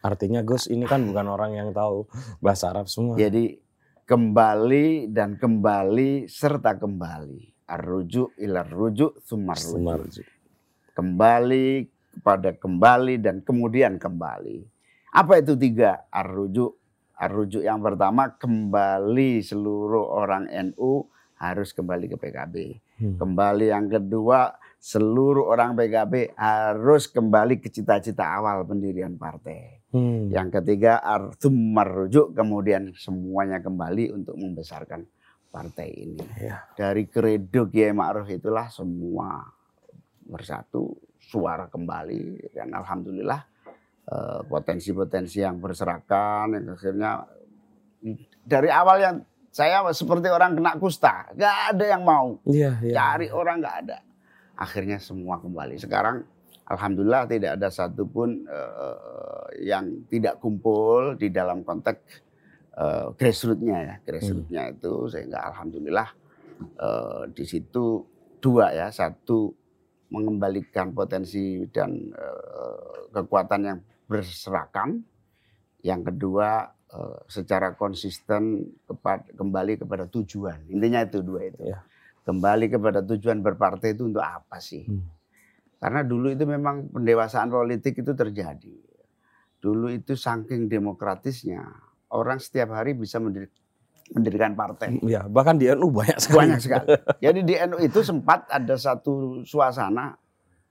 [0.00, 2.08] Artinya Gus ini kan bukan orang yang tahu
[2.40, 3.20] bahasa Arab semua.
[3.20, 3.60] Jadi
[4.08, 10.26] kembali dan kembali serta kembali Ar-rujuk ilar rujuk sumar rujuk.
[10.90, 14.66] Kembali kepada kembali dan kemudian kembali.
[15.14, 16.02] Apa itu tiga?
[16.10, 16.74] Ar-rujuk.
[17.14, 21.06] Ar-rujuk yang pertama kembali seluruh orang NU
[21.40, 22.54] harus kembali ke PKB.
[23.00, 23.16] Hmm.
[23.16, 29.80] Kembali yang kedua seluruh orang PKB harus kembali ke cita-cita awal pendirian partai.
[29.92, 30.28] Hmm.
[30.32, 35.04] Yang ketiga ar-sumar rujuk kemudian semuanya kembali untuk membesarkan
[35.50, 36.22] partai ini.
[36.38, 36.64] Ya.
[36.78, 39.42] Dari kredo Kiai Ma'ruf itulah semua
[40.30, 43.40] bersatu, suara kembali dan alhamdulillah
[44.06, 47.26] eh, potensi-potensi yang berserakan yang akhirnya
[48.46, 49.16] dari awal yang
[49.50, 52.94] saya seperti orang kena kusta, nggak ada yang mau ya, ya.
[52.94, 53.98] cari orang nggak ada.
[54.54, 55.74] Akhirnya semua kembali.
[55.74, 56.22] Sekarang
[56.70, 62.29] alhamdulillah tidak ada satupun uh, yang tidak kumpul di dalam konteks
[62.80, 64.74] uh, grassrootsnya ya, grassrootsnya hmm.
[64.80, 66.08] itu sehingga alhamdulillah
[66.80, 68.08] uh, di situ
[68.40, 69.52] dua ya, satu
[70.10, 73.78] mengembalikan potensi dan uh, kekuatan yang
[74.10, 75.06] berserakan,
[75.86, 80.66] yang kedua uh, secara konsisten kepada, kembali kepada tujuan.
[80.66, 81.62] Intinya itu dua itu.
[81.62, 81.78] Ya.
[82.26, 84.82] Kembali kepada tujuan berpartai itu untuk apa sih?
[84.82, 85.06] Hmm.
[85.80, 88.76] Karena dulu itu memang pendewasaan politik itu terjadi.
[89.62, 91.64] Dulu itu saking demokratisnya,
[92.10, 94.98] orang setiap hari bisa mendirikan partai.
[95.06, 96.38] Ya, bahkan di NU banyak sekali.
[96.46, 96.86] Banyak sekali.
[97.24, 100.18] Jadi di NU itu sempat ada satu suasana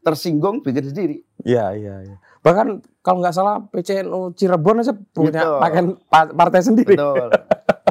[0.03, 1.17] tersinggung bikin sendiri.
[1.43, 2.17] Iya, iya, iya.
[2.39, 2.67] Bahkan
[3.03, 5.81] kalau nggak salah PCNU Cirebon aja punya pakai
[6.11, 6.95] partai sendiri.
[6.95, 7.29] Betul.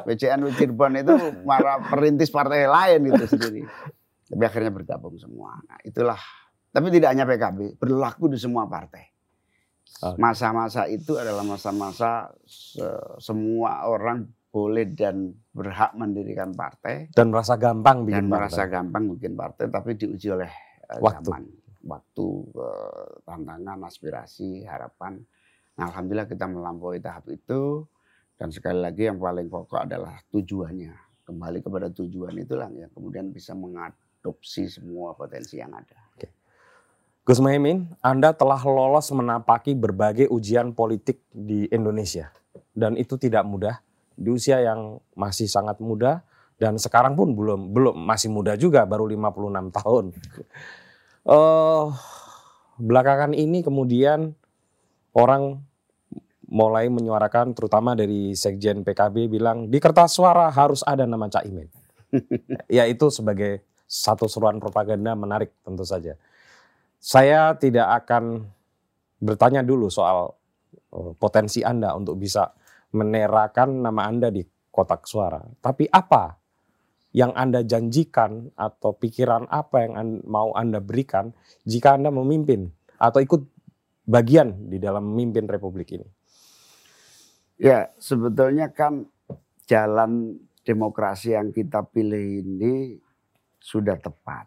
[0.09, 3.61] PCNU Cirebon itu malah perintis partai lain itu sendiri.
[4.29, 5.57] Tapi akhirnya bergabung semua.
[5.65, 6.21] Nah, itulah.
[6.69, 9.09] Tapi tidak hanya PKB, berlaku di semua partai.
[10.15, 12.87] Masa-masa itu adalah masa-masa se
[13.19, 17.11] semua orang boleh dan berhak mendirikan partai.
[17.13, 18.39] Dan merasa gampang bikin dan partai.
[18.39, 20.51] merasa gampang bikin partai tapi diuji oleh
[20.89, 21.29] uh, waktu.
[21.29, 21.45] zaman,
[21.85, 22.27] waktu
[22.57, 25.21] uh, tantangan aspirasi harapan.
[25.79, 27.85] Nah, alhamdulillah kita melampaui tahap itu.
[28.39, 30.95] Dan sekali lagi yang paling pokok adalah tujuannya.
[31.27, 35.99] Kembali kepada tujuan itulah yang kemudian bisa mengadopsi semua potensi yang ada.
[36.15, 36.38] Oke.
[37.29, 42.33] Gus Mohaimin, Anda telah lolos menapaki berbagai ujian politik di Indonesia
[42.73, 43.85] dan itu tidak mudah
[44.17, 46.25] di usia yang masih sangat muda
[46.57, 50.05] dan sekarang pun belum belum masih muda juga baru 56 tahun.
[51.29, 51.93] Uh,
[52.89, 54.33] belakangan ini kemudian
[55.13, 55.61] orang
[56.49, 61.69] mulai menyuarakan terutama dari Sekjen PKB bilang di kertas suara harus ada nama Cak Imin.
[62.73, 66.17] ya itu sebagai satu seruan propaganda menarik tentu saja.
[66.99, 68.47] Saya tidak akan
[69.23, 70.35] bertanya dulu soal
[70.95, 72.51] uh, potensi Anda untuk bisa
[72.95, 75.43] menerakan nama Anda di kotak suara.
[75.63, 76.39] Tapi apa
[77.15, 81.33] yang Anda janjikan atau pikiran apa yang mau Anda berikan
[81.65, 82.69] jika Anda memimpin
[83.01, 83.43] atau ikut
[84.09, 86.09] bagian di dalam memimpin republik ini?
[87.59, 89.11] Ya, sebetulnya kan
[89.67, 93.03] jalan demokrasi yang kita pilih ini
[93.59, 94.47] sudah tepat.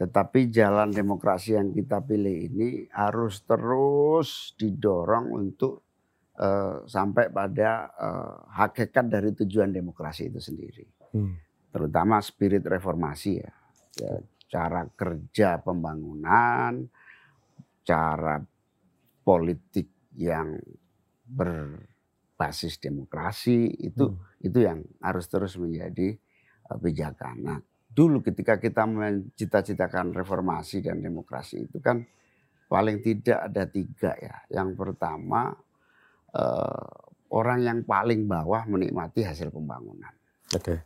[0.00, 5.84] Tetapi jalan demokrasi yang kita pilih ini harus terus didorong untuk
[6.40, 10.88] uh, sampai pada uh, hakikat dari tujuan demokrasi itu sendiri.
[11.12, 11.36] Hmm.
[11.68, 13.52] Terutama spirit reformasi ya.
[14.00, 14.12] ya.
[14.50, 16.80] Cara kerja pembangunan,
[17.84, 18.40] cara
[19.20, 20.56] politik yang
[21.28, 24.48] berbasis demokrasi itu hmm.
[24.48, 26.16] itu yang harus terus menjadi
[26.72, 27.36] uh, pijakan.
[27.44, 27.60] Nah,
[27.90, 32.06] dulu ketika kita mencita-citakan reformasi dan demokrasi itu kan
[32.70, 34.36] paling tidak ada tiga ya.
[34.46, 35.50] Yang pertama
[36.38, 36.86] uh,
[37.34, 40.14] orang yang paling bawah menikmati hasil pembangunan.
[40.54, 40.62] Oke.
[40.62, 40.78] Okay.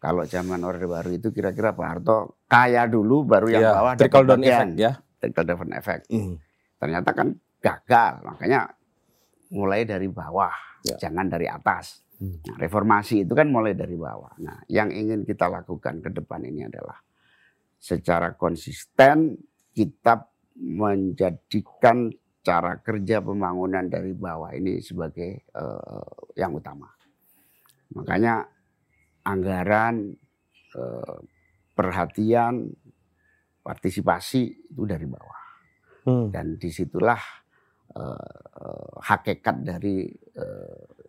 [0.00, 4.24] Kalau zaman Orde Baru itu kira-kira Pak Harto kaya dulu baru yang yeah, bawah trickle
[4.24, 4.92] down effect ya.
[5.20, 6.02] Trickle down effect.
[6.08, 6.40] Mm.
[6.80, 7.28] Ternyata kan
[7.60, 8.72] gagal, makanya
[9.52, 10.56] mulai dari bawah,
[10.88, 10.96] yeah.
[10.96, 12.00] jangan dari atas.
[12.20, 12.36] Mm.
[12.52, 14.36] Nah, reformasi itu kan mulai dari bawah.
[14.44, 17.00] Nah, yang ingin kita lakukan ke depan ini adalah
[17.80, 19.40] secara konsisten
[19.72, 20.28] kita
[20.60, 22.12] menjadikan
[22.44, 26.92] cara kerja pembangunan dari bawah ini sebagai uh, yang utama.
[27.96, 28.44] Makanya
[29.24, 30.12] anggaran,
[30.76, 31.18] uh,
[31.72, 32.68] perhatian,
[33.64, 35.40] partisipasi itu dari bawah.
[36.04, 36.28] Hmm.
[36.28, 37.20] Dan di situlah
[37.96, 40.04] uh, hakikat dari
[40.36, 40.99] uh,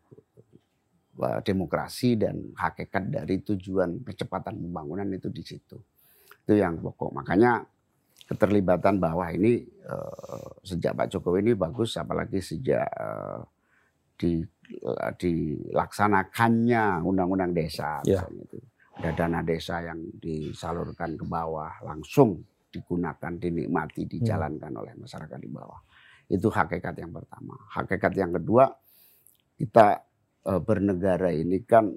[1.43, 5.78] demokrasi dan hakikat dari tujuan percepatan pembangunan itu di situ.
[6.43, 7.12] Itu yang pokok.
[7.14, 7.62] Makanya
[8.32, 9.59] keterlibatan bawah ini
[9.91, 13.43] uh, sejak Pak Jokowi ini bagus apalagi sejak uh,
[14.16, 14.39] di
[15.20, 18.24] dilaksanakannya undang-undang desa yeah.
[18.32, 18.55] itu
[18.95, 22.39] ada dana desa yang disalurkan ke bawah langsung
[22.72, 24.12] digunakan dinikmati hmm.
[24.16, 25.84] dijalankan oleh masyarakat di bawah
[26.32, 28.72] itu hakikat yang pertama hakikat yang kedua
[29.59, 29.99] kita
[30.42, 31.94] bernegara ini kan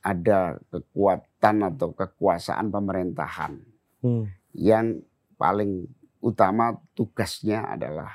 [0.00, 3.52] ada kekuatan atau kekuasaan pemerintahan
[4.00, 4.24] hmm.
[4.56, 5.02] yang
[5.36, 5.88] paling
[6.20, 8.12] utama tugasnya adalah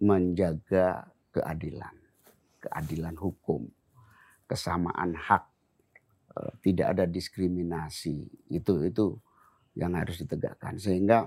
[0.00, 1.96] menjaga keadilan,
[2.60, 3.64] keadilan hukum,
[4.44, 5.44] kesamaan hak,
[6.36, 8.28] eh, tidak ada diskriminasi.
[8.52, 9.16] Itu itu
[9.74, 11.26] yang harus ditegakkan sehingga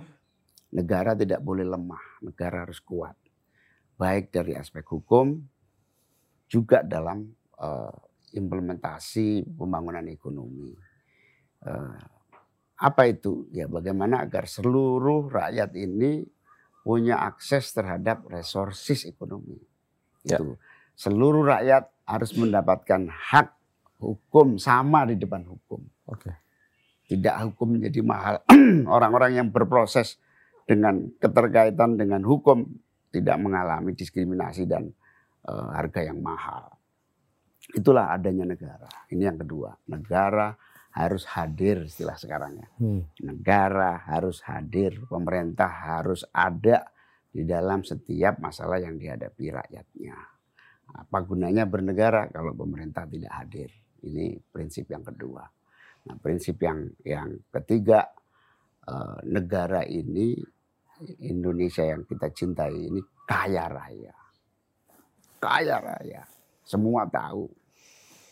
[0.71, 3.17] negara tidak boleh lemah, negara harus kuat.
[3.97, 5.41] Baik dari aspek hukum
[6.47, 7.27] juga dalam
[7.59, 7.93] uh,
[8.33, 10.71] implementasi pembangunan ekonomi.
[11.63, 11.99] Uh,
[12.77, 13.49] apa itu?
[13.51, 16.23] Ya bagaimana agar seluruh rakyat ini
[16.87, 19.59] punya akses terhadap resources ekonomi.
[20.23, 20.39] Ya.
[20.39, 20.55] Itu.
[20.97, 23.53] Seluruh rakyat harus mendapatkan hak
[23.99, 25.83] hukum sama di depan hukum.
[26.07, 26.31] Oke.
[27.07, 28.35] Tidak hukum menjadi mahal.
[28.95, 30.19] Orang-orang yang berproses
[30.67, 32.67] dengan keterkaitan dengan hukum
[33.11, 34.91] tidak mengalami diskriminasi dan
[35.47, 36.77] uh, harga yang mahal.
[37.73, 38.87] Itulah adanya negara.
[39.11, 39.75] Ini yang kedua.
[39.91, 40.55] Negara
[40.97, 42.67] harus hadir istilah sekarang ya.
[42.79, 43.01] Hmm.
[43.21, 46.87] Negara harus hadir, pemerintah harus ada
[47.27, 50.17] di dalam setiap masalah yang dihadapi rakyatnya.
[50.87, 53.69] Apa gunanya bernegara kalau pemerintah tidak hadir?
[54.01, 55.43] Ini prinsip yang kedua.
[56.07, 58.07] Nah, prinsip yang yang ketiga
[58.87, 60.39] eh, negara ini
[61.27, 64.15] Indonesia yang kita cintai ini kaya raya.
[65.47, 66.27] Kaya raya.
[66.67, 67.47] Semua tahu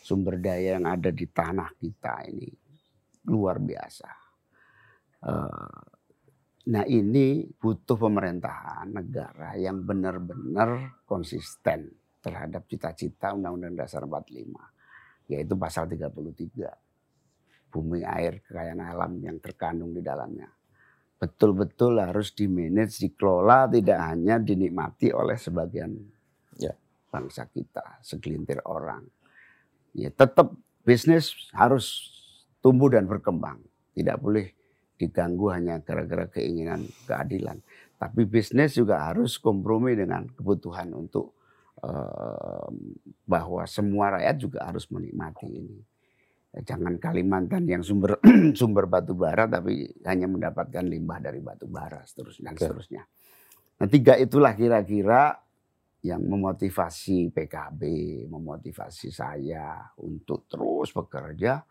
[0.04, 2.52] sumber daya yang ada di tanah kita ini
[3.32, 4.10] luar biasa.
[5.24, 5.80] Uh,
[6.68, 11.88] nah ini butuh pemerintahan negara yang benar-benar konsisten
[12.20, 16.12] terhadap cita-cita Undang-Undang Dasar 45 yaitu pasal 33
[17.72, 20.46] bumi air kekayaan alam yang terkandung di dalamnya
[21.16, 25.96] betul-betul harus dimanage dikelola tidak hanya dinikmati oleh sebagian
[26.60, 26.76] ya.
[27.16, 29.08] Bangsa kita segelintir orang
[29.96, 30.52] ya tetap
[30.84, 32.12] bisnis harus
[32.60, 33.64] tumbuh dan berkembang
[33.96, 34.52] tidak boleh
[35.00, 37.64] diganggu hanya gara-gara keinginan keadilan
[37.96, 41.36] tapi bisnis juga harus kompromi dengan kebutuhan untuk
[43.26, 45.78] bahwa semua rakyat juga harus menikmati ini.
[46.56, 48.16] Jangan Kalimantan yang sumber
[48.58, 53.02] sumber batu bara tapi hanya mendapatkan limbah dari batu bara seterusnya dan seterusnya.
[53.76, 55.36] Nah, tiga itulah kira-kira
[56.06, 57.82] yang memotivasi PKB,
[58.30, 61.62] memotivasi saya untuk terus bekerja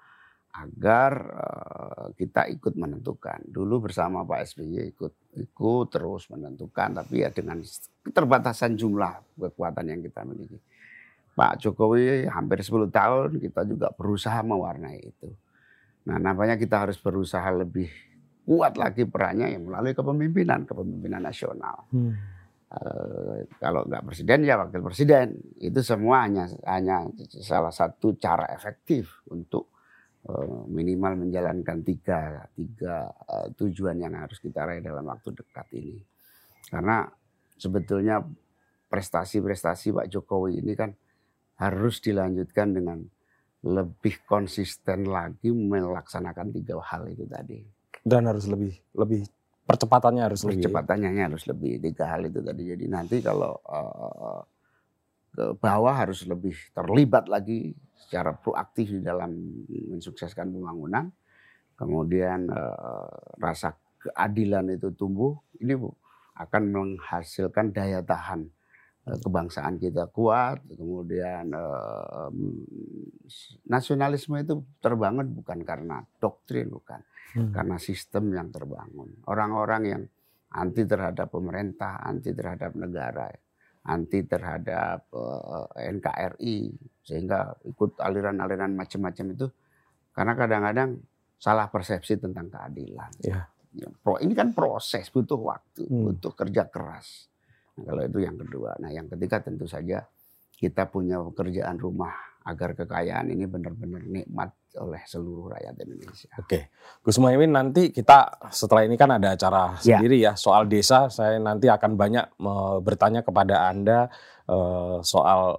[0.56, 3.44] agar uh, kita ikut menentukan.
[3.44, 7.60] Dulu bersama Pak SBY ikut ikut terus menentukan, tapi ya dengan
[8.04, 10.60] keterbatasan jumlah kekuatan yang kita miliki.
[11.36, 15.36] Pak Jokowi hampir 10 tahun kita juga berusaha mewarnai itu.
[16.08, 17.92] Nah, namanya kita harus berusaha lebih
[18.48, 21.84] kuat lagi perannya yang melalui kepemimpinan, kepemimpinan nasional.
[21.92, 22.16] Hmm.
[22.66, 27.06] Uh, kalau nggak presiden ya wakil presiden itu semua hanya hanya
[27.40, 29.76] salah satu cara efektif untuk
[30.26, 36.02] Eh, minimal menjalankan tiga, tiga uh, tujuan yang harus kita raih dalam waktu dekat ini.
[36.66, 37.06] Karena
[37.54, 38.26] sebetulnya
[38.90, 40.98] prestasi-prestasi Pak Jokowi ini kan
[41.62, 43.06] harus dilanjutkan dengan
[43.70, 47.62] lebih konsisten lagi melaksanakan tiga hal itu tadi.
[48.02, 49.30] Dan harus lebih lebih
[49.66, 50.64] percepatannya harus lebih.
[50.64, 52.64] Percepatannya harus lebih tiga hal itu tadi.
[52.70, 54.42] Jadi nanti kalau uh,
[55.36, 59.36] ke bawah harus lebih terlibat lagi secara proaktif di dalam
[59.68, 61.12] mensukseskan pembangunan.
[61.76, 65.92] Kemudian eh, rasa keadilan itu tumbuh, ini Bu
[66.40, 68.48] akan menghasilkan daya tahan
[69.06, 70.66] kebangsaan kita kuat.
[70.66, 72.30] Kemudian eh,
[73.70, 77.02] nasionalisme itu terbangun bukan karena doktrin, bukan
[77.38, 77.54] hmm.
[77.54, 79.22] karena sistem yang terbangun.
[79.30, 80.04] Orang-orang yang
[80.56, 83.30] anti terhadap pemerintah, anti terhadap negara
[83.86, 86.58] anti terhadap uh, eh, NKRI
[87.06, 89.48] sehingga ikut aliran-aliran macam-macam itu
[90.10, 90.90] karena kadang-kadang
[91.38, 93.12] salah persepsi tentang keadilan.
[93.22, 93.46] Ya.
[93.78, 96.02] ya pro ini kan proses butuh waktu, hmm.
[96.10, 97.30] butuh kerja keras.
[97.76, 98.80] Kalau itu yang kedua.
[98.80, 100.08] Nah, yang ketiga tentu saja
[100.56, 102.16] kita punya pekerjaan rumah
[102.46, 106.30] agar kekayaan ini benar-benar nikmat oleh seluruh rakyat Indonesia.
[106.38, 106.70] Oke,
[107.02, 109.98] Gus Mohaimin nanti kita setelah ini kan ada acara ya.
[109.98, 111.10] sendiri ya soal desa.
[111.10, 112.26] Saya nanti akan banyak
[112.86, 114.14] bertanya kepada anda
[114.46, 115.58] uh, soal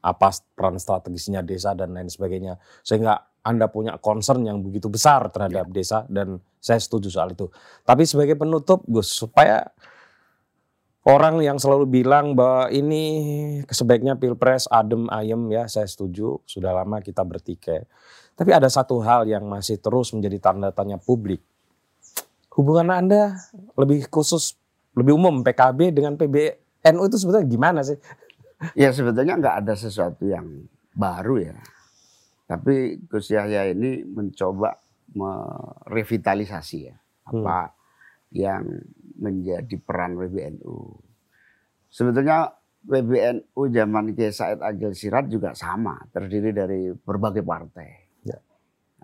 [0.00, 5.72] apa peran strategisnya desa dan lain sebagainya, sehingga anda punya concern yang begitu besar terhadap
[5.72, 5.72] ya.
[5.72, 7.48] desa dan saya setuju soal itu.
[7.88, 9.64] Tapi sebagai penutup, Gus, supaya
[11.04, 13.02] orang yang selalu bilang bahwa ini
[13.68, 16.40] sebaiknya pilpres adem ayem ya saya setuju.
[16.44, 17.84] Sudah lama kita bertikai.
[18.36, 21.44] Tapi ada satu hal yang masih terus menjadi tanda tanya publik.
[22.52, 23.36] Hubungan anda
[23.76, 24.56] lebih khusus
[24.96, 27.96] lebih umum PKB dengan PBNU itu sebetulnya gimana sih?
[28.76, 31.56] Ya sebetulnya nggak ada sesuatu yang baru ya.
[32.50, 34.74] Tapi Gus Yahya ini mencoba
[35.14, 36.96] merevitalisasi ya.
[37.30, 37.74] Apa hmm.
[38.34, 38.64] yang
[39.20, 40.76] menjadi peran PBNU.
[41.92, 42.48] Sebetulnya
[42.80, 47.88] PBNU zaman Kiai Said Agil Sirat juga sama, terdiri dari berbagai partai.
[48.24, 48.40] Ya.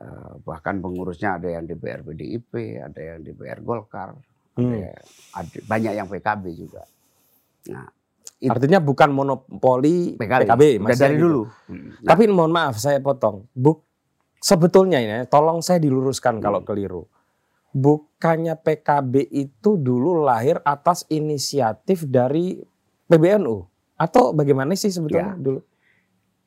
[0.00, 4.16] Eh, bahkan pengurusnya ada yang DPR PDIP, ada yang DPR Golkar,
[4.56, 4.64] hmm.
[4.64, 4.90] ada,
[5.36, 6.82] ada banyak yang PKB juga.
[7.68, 7.84] Nah,
[8.40, 11.24] itu, artinya bukan monopoli PKB, PKB masih dari gitu.
[11.28, 11.42] dulu.
[11.44, 13.44] Nah, Tapi mohon maaf saya potong.
[13.52, 13.84] Buk,
[14.40, 16.44] sebetulnya ini, tolong saya diluruskan hmm.
[16.44, 17.04] kalau keliru
[17.76, 22.56] bukannya PKB itu dulu lahir atas inisiatif dari
[23.04, 23.68] PBNU
[24.00, 25.40] atau bagaimana sih sebetulnya ya.
[25.40, 25.60] dulu?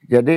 [0.10, 0.36] Jadi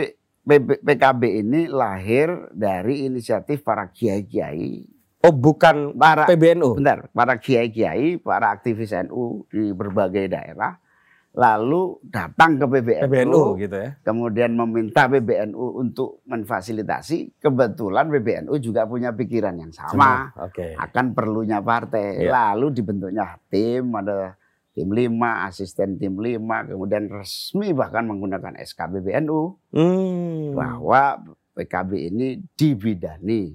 [0.84, 4.84] PKB ini lahir dari inisiatif para kiai-kiai.
[5.22, 6.82] Oh, bukan para PBNU.
[6.82, 10.81] Benar, para kiai-kiai, para aktivis NU di berbagai daerah
[11.32, 13.90] lalu datang ke PBNU, PBNU gitu ya.
[14.04, 17.40] Kemudian meminta PBNU untuk memfasilitasi.
[17.40, 20.28] Kebetulan PBNU juga punya pikiran yang sama.
[20.52, 20.76] Okay.
[20.76, 22.28] Akan perlunya partai.
[22.28, 22.36] Yeah.
[22.36, 24.36] Lalu dibentuknya tim, ada
[24.72, 29.40] tim lima, asisten tim lima, kemudian resmi bahkan menggunakan SK PBNU
[29.76, 30.56] hmm.
[30.56, 31.20] bahwa
[31.52, 33.52] PKB ini dibidani,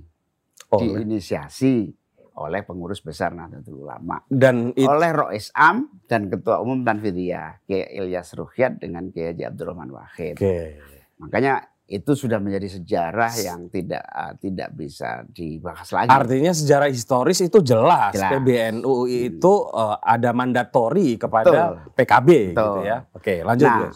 [0.69, 0.77] oh.
[0.77, 1.89] diinisiasi
[2.37, 4.85] oleh pengurus besar Nahdlatul Ulama dan it...
[4.85, 10.37] oleh Rois Am dan Ketua Umum Tanfidiyah Kiai Ilyas Ruhyat dengan Kiai Haji Abdurrahman Wahid.
[10.37, 10.77] Okay.
[11.17, 16.11] Makanya itu sudah menjadi sejarah yang tidak uh, tidak bisa dibahas lagi.
[16.11, 18.31] Artinya sejarah historis itu jelas, Jelas.
[18.37, 21.95] PBNU itu uh, ada mandatori kepada Betul.
[21.95, 22.97] PKB gitu ya.
[23.15, 23.91] Oke, lanjut Nah.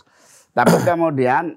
[0.51, 1.55] Tapi kemudian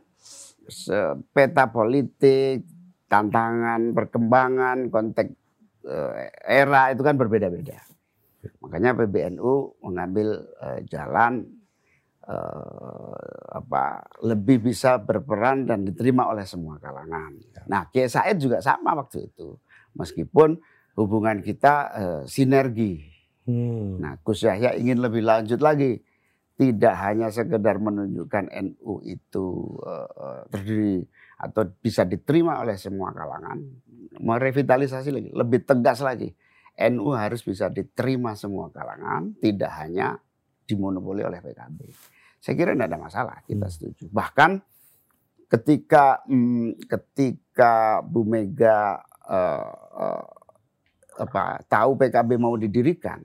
[1.35, 2.63] peta politik,
[3.11, 5.44] tantangan, perkembangan, konteks
[6.45, 7.81] era itu kan berbeda-beda.
[8.61, 11.45] Makanya PBNU mengambil eh, jalan
[12.25, 13.17] eh,
[13.53, 17.37] apa lebih bisa berperan dan diterima oleh semua kalangan.
[17.69, 19.57] Nah, Kiai Said juga sama waktu itu.
[19.95, 20.59] Meskipun
[20.99, 23.05] hubungan kita eh, sinergi.
[23.45, 24.01] Hmm.
[24.01, 26.01] Nah, Gus Yahya ingin lebih lanjut lagi.
[26.55, 29.47] Tidak hanya sekedar menunjukkan NU itu
[29.83, 31.03] eh, terdiri
[31.35, 33.59] atau bisa diterima oleh semua kalangan,
[34.23, 36.31] merevitalisasi lagi, lebih tegas lagi.
[36.75, 40.19] NU harus bisa diterima semua kalangan, tidak hanya
[40.67, 41.79] dimonopoli oleh PKB.
[42.39, 43.73] Saya kira tidak ada masalah, kita Hmm.
[43.73, 44.05] setuju.
[44.11, 44.51] Bahkan
[45.51, 50.25] ketika hmm, ketika Bu Mega eh, eh,
[51.15, 53.23] apa tahu PKB mau didirikan,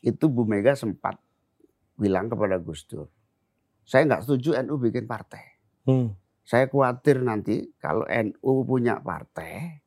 [0.00, 1.20] itu Bu Mega sempat
[1.96, 3.08] bilang kepada Gus Dur,
[3.82, 5.44] saya nggak setuju NU bikin partai.
[5.88, 6.14] Hmm.
[6.42, 9.82] Saya khawatir nanti kalau NU punya partai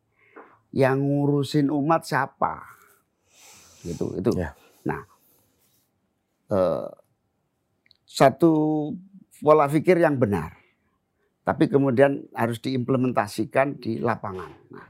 [0.76, 2.64] yang ngurusin umat siapa,
[3.84, 4.32] gitu itu.
[4.36, 4.52] Ya.
[4.84, 5.02] Nah,
[6.52, 6.88] eh,
[8.04, 8.52] satu
[9.44, 10.56] pola pikir yang benar,
[11.46, 14.52] tapi kemudian harus diimplementasikan di lapangan.
[14.72, 14.88] Nah,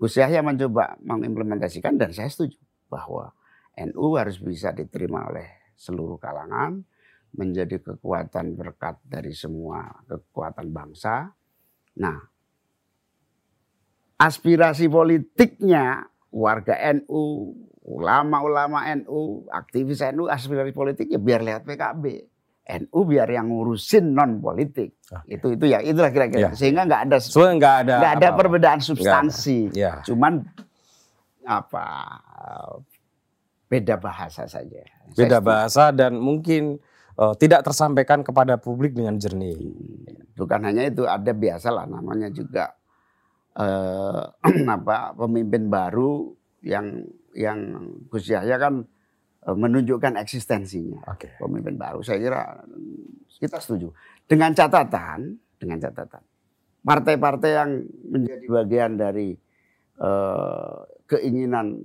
[0.00, 2.56] Gus Yahya mencoba mengimplementasikan dan saya setuju
[2.88, 3.36] bahwa
[3.76, 6.84] NU harus bisa diterima oleh seluruh kalangan,
[7.32, 11.32] menjadi kekuatan berkat dari semua kekuatan bangsa.
[11.96, 12.20] Nah,
[14.20, 22.28] aspirasi politiknya warga NU, ulama-ulama NU, aktivis NU, aspirasi politiknya biar lihat PKB.
[22.70, 24.94] NU biar yang ngurusin non politik.
[25.10, 25.26] Oke.
[25.26, 26.52] Itu itu ya itulah kira-kira.
[26.52, 26.54] Ya.
[26.54, 28.38] Sehingga nggak ada Sebenarnya nggak ada nggak ada apa-apa.
[28.38, 29.74] perbedaan substansi.
[29.74, 29.98] Ya.
[30.06, 30.46] Cuman
[31.42, 31.86] apa
[33.70, 34.82] beda bahasa saja.
[34.82, 35.46] Saya Beda setuju.
[35.46, 36.82] bahasa dan mungkin
[37.14, 39.56] eh, tidak tersampaikan kepada publik dengan jernih.
[40.34, 42.74] Bukan hanya itu, ada biasalah namanya juga
[43.54, 44.22] eh,
[44.76, 46.34] apa pemimpin baru
[46.66, 47.58] yang yang
[48.10, 48.82] Gus Yahya kan
[49.46, 51.38] eh, menunjukkan eksistensinya Oke.
[51.38, 52.02] pemimpin baru.
[52.02, 53.94] Saya kira mm, kita setuju
[54.26, 56.22] dengan catatan dengan catatan
[56.80, 57.70] partai-partai yang
[58.08, 59.36] menjadi bagian dari
[60.00, 61.78] eh, keinginan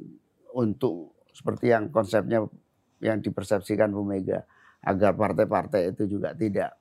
[0.55, 2.47] untuk seperti yang konsepnya
[3.03, 4.47] yang dipersepsikan Bu Mega
[4.79, 6.71] agar partai-partai itu juga tidak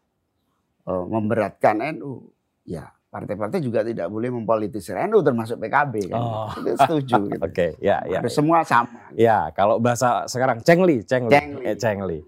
[0.86, 2.30] eh, memberatkan NU.
[2.64, 6.20] Ya, partai-partai juga tidak boleh mempolitisir NU termasuk PKB kan.
[6.22, 6.48] Oh.
[6.54, 7.42] Itu setuju gitu.
[7.50, 8.22] Oke, ya, ya.
[8.22, 9.10] Ada semua sama.
[9.18, 11.62] Ya, kalau bahasa sekarang cengli, cengli, Cengli.
[11.66, 12.20] Eh, cengli.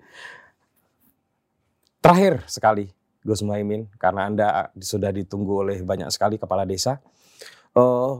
[2.02, 2.86] Terakhir sekali,
[3.22, 4.46] Gus Muhaimin, karena Anda
[4.78, 6.98] sudah ditunggu oleh banyak sekali kepala desa.
[7.74, 8.14] Eh,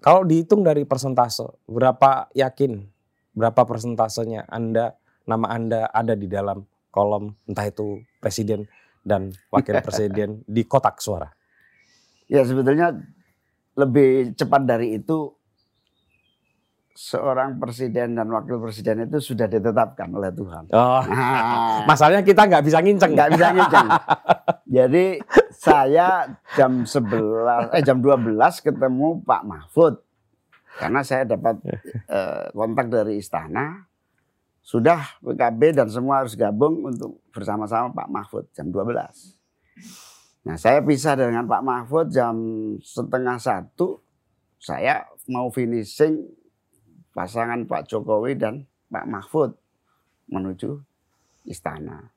[0.00, 2.95] kalau dihitung dari persentase, berapa yakin,
[3.36, 4.96] berapa persentasenya Anda,
[5.28, 8.64] nama Anda ada di dalam kolom entah itu presiden
[9.04, 11.28] dan wakil presiden di kotak suara?
[12.26, 12.96] Ya sebetulnya
[13.76, 15.36] lebih cepat dari itu
[16.96, 20.72] seorang presiden dan wakil presiden itu sudah ditetapkan oleh Tuhan.
[20.72, 23.12] Oh, Nah, masalahnya kita nggak bisa nginceng.
[23.12, 23.88] nggak bisa nginceng.
[24.66, 25.04] Jadi
[25.52, 26.08] saya
[26.56, 30.05] jam 11 eh jam 12 ketemu Pak Mahfud.
[30.76, 31.56] Karena saya dapat
[32.06, 33.84] eh, kontak dari istana
[34.60, 38.90] sudah PKB dan semua harus gabung untuk bersama-sama Pak Mahfud jam 12.
[40.42, 42.34] Nah saya pisah dengan Pak Mahfud jam
[42.82, 44.02] setengah satu.
[44.58, 46.26] Saya mau finishing
[47.12, 49.54] pasangan Pak Jokowi dan Pak Mahfud
[50.26, 50.82] menuju
[51.46, 52.10] istana.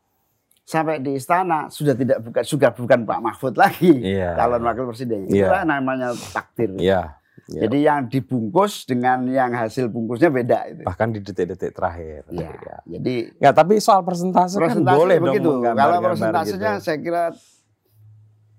[0.66, 4.38] Sampai di istana sudah tidak bukan sudah bukan Pak Mahfud lagi Iya.
[4.38, 5.26] calon wakil presiden.
[5.26, 5.50] Iya.
[5.50, 6.74] Itulah namanya takdir.
[6.78, 7.19] Iya.
[7.50, 7.62] Iya.
[7.66, 10.82] Jadi yang dibungkus dengan yang hasil bungkusnya beda itu.
[10.82, 12.24] bahkan di detik-detik terakhir.
[12.30, 12.78] Ya, Ya.
[12.88, 15.44] jadi Nggak, tapi soal persentase, kan presentasi boleh begitu.
[15.44, 16.84] dong Kalau menggambar-gambar persentasenya gitu.
[16.84, 17.24] saya kira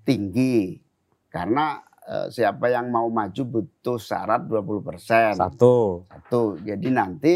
[0.03, 0.81] tinggi
[1.27, 5.31] karena eh, siapa yang mau maju butuh syarat 20 persen.
[5.33, 6.03] Satu.
[6.07, 6.41] Satu.
[6.59, 7.35] Jadi nanti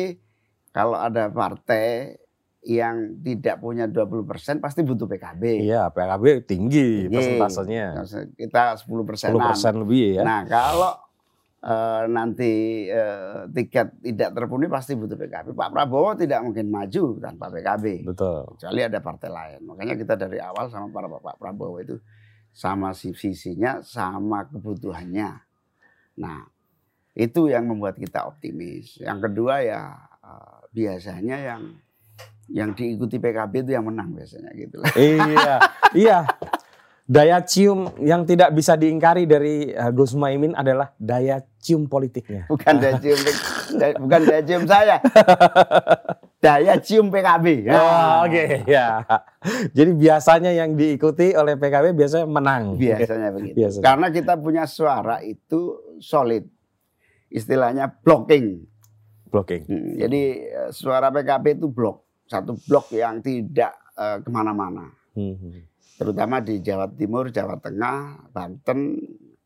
[0.69, 2.17] kalau ada partai
[2.61, 5.61] yang tidak punya 20 persen pasti butuh PKB.
[5.61, 7.13] Iya, PKB tinggi Tinggi.
[7.13, 8.01] persentasenya.
[8.33, 9.37] Kita 10 persenan.
[9.37, 10.23] 10 persen lebih ya.
[10.25, 10.91] Nah kalau
[11.65, 12.53] eh, nanti
[12.85, 15.57] eh, tiket tidak terpenuhi pasti butuh PKB.
[15.57, 18.05] Pak Prabowo tidak mungkin maju tanpa PKB.
[18.05, 18.45] Betul.
[18.55, 19.59] Kecuali ada partai lain.
[19.65, 21.97] Makanya kita dari awal sama para Pak Prabowo itu
[22.53, 25.29] sama si- visinya, sama kebutuhannya.
[26.21, 26.39] Nah
[27.17, 29.01] itu yang membuat kita optimis.
[29.01, 29.81] Yang kedua ya
[30.21, 31.63] eh, biasanya yang
[32.45, 34.77] yang diikuti PKB itu yang menang biasanya gitu.
[35.01, 35.57] iya,
[35.97, 36.17] iya.
[37.05, 42.49] Daya cium yang tidak bisa diingkari dari uh, Gus Muhaimin adalah daya cium politiknya.
[42.49, 43.19] Bukan daya cium,
[44.01, 44.97] bukan daya cium saya.
[46.45, 47.69] daya cium PKB.
[47.69, 47.73] Ya.
[47.77, 48.49] Oh, Oke, okay.
[48.65, 49.05] ya.
[49.77, 52.73] Jadi biasanya yang diikuti oleh PKB biasanya menang.
[52.81, 53.55] Biasanya begitu.
[53.61, 53.85] Biasanya.
[53.85, 56.49] Karena kita punya suara itu solid.
[57.29, 58.65] Istilahnya blocking.
[59.29, 59.61] Blocking.
[59.69, 62.01] Hmm, jadi eh, suara PKB itu blok.
[62.25, 64.89] Satu blok yang tidak uh, ke mana-mana.
[65.13, 68.99] Hmm terutama di Jawa Timur, Jawa Tengah, Banten,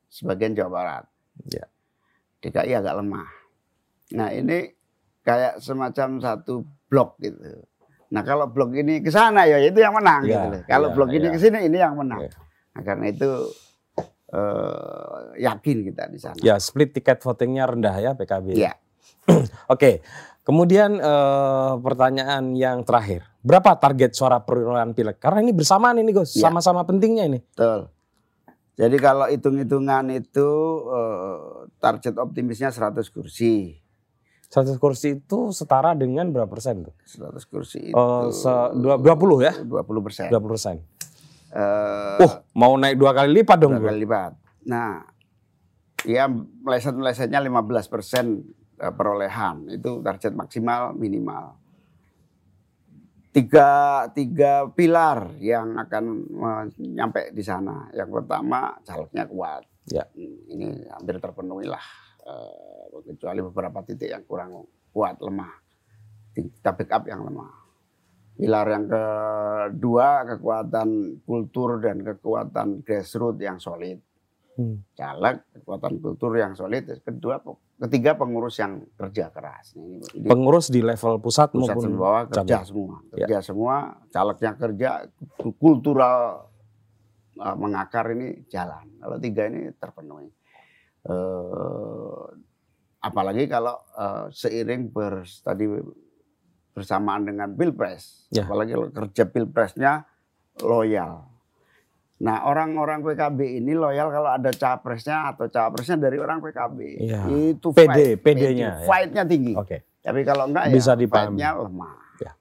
[0.10, 1.06] sebagian Jawa Barat.
[1.50, 1.66] Ya.
[2.42, 3.30] DKI agak lemah.
[4.16, 4.74] Nah ini
[5.22, 7.64] kayak semacam satu blok gitu.
[8.10, 10.58] Nah kalau blok ini ke sana ya itu yang menang ya, gitu.
[10.66, 11.34] Kalau ya, blok ini ya.
[11.36, 12.26] ke sini ini yang menang.
[12.26, 12.32] Ya.
[12.74, 13.30] Nah karena itu
[14.34, 16.40] uh, yakin kita di sana.
[16.42, 18.58] Ya split tiket votingnya rendah ya PKB.
[18.58, 18.74] Ya.
[19.74, 20.02] Oke.
[20.50, 25.22] Kemudian uh, pertanyaan yang terakhir, berapa target suara perolehan pileg?
[25.22, 26.50] Karena ini bersamaan ini Gus, ya.
[26.50, 27.38] sama-sama pentingnya ini.
[27.54, 27.94] Betul.
[28.74, 30.50] Jadi kalau hitung-hitungan itu
[30.90, 33.78] uh, target optimisnya 100 kursi.
[34.50, 36.98] 100 kursi itu setara dengan berapa persen tuh?
[37.06, 39.54] 100 kursi oh, itu uh, se 20 ya?
[39.54, 40.34] 20 persen.
[40.34, 40.76] 20 persen.
[41.54, 43.78] Uh, uh, mau naik dua kali lipat dong.
[43.78, 44.34] Dua kali lipat.
[44.66, 45.06] Nah,
[46.10, 46.26] ya
[46.66, 49.68] meleset-melesetnya 15 persen Eh, perolehan.
[49.70, 51.60] Itu target maksimal minimal.
[53.30, 56.26] Tiga tiga pilar yang akan
[56.80, 57.92] nyampe di sana.
[57.94, 59.64] Yang pertama calegnya kuat.
[59.90, 60.06] Ya.
[60.16, 61.84] Ini hampir terpenuhi lah
[62.26, 65.54] eh, kecuali beberapa titik yang kurang kuat lemah.
[66.34, 67.52] Kita backup yang lemah.
[68.40, 74.00] Pilar yang kedua kekuatan kultur dan kekuatan grassroots yang solid
[74.60, 74.76] hmm.
[74.92, 77.40] caleg kekuatan kultur yang solid kedua
[77.80, 79.72] Ketiga pengurus yang kerja keras.
[79.72, 83.24] Ini, pengurus di level pusat, pusat maupun bawah kerja semua, ya.
[83.24, 83.40] kerja ya.
[83.40, 83.76] semua,
[84.12, 84.90] calegnya kerja,
[85.56, 86.44] kultural
[87.40, 88.84] uh, mengakar ini jalan.
[89.00, 90.28] Kalau tiga ini terpenuhi.
[91.08, 92.28] Uh,
[93.00, 95.72] apalagi kalau uh, seiring ber, tadi
[96.76, 98.44] bersamaan dengan pilpres, ya.
[98.44, 100.04] apalagi kalau kerja pilpresnya
[100.68, 101.29] loyal
[102.20, 106.78] Nah orang-orang PKB ini loyal kalau ada capresnya atau capresnya dari orang PKB.
[107.00, 107.22] Iya.
[107.56, 108.84] Itu PD, PD-nya.
[108.84, 109.54] PD, Fight-nya tinggi.
[109.56, 109.68] Oke.
[109.68, 109.80] Okay.
[110.04, 111.96] Tapi kalau enggak Bisa ya fight-nya lemah.
[112.20, 112.32] Ya.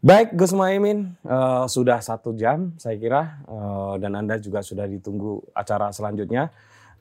[0.00, 5.44] Baik Gus Muhaimin, uh, sudah satu jam saya kira uh, dan Anda juga sudah ditunggu
[5.52, 6.48] acara selanjutnya.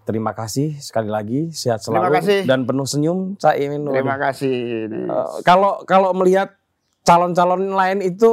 [0.04, 2.40] Terima kasih sekali lagi, sehat selalu Terima kasih.
[2.44, 3.88] dan penuh senyum Cak Imin.
[3.88, 4.56] Terima kasih.
[5.08, 6.52] Uh, kalau kalau melihat
[7.08, 8.32] calon-calon lain itu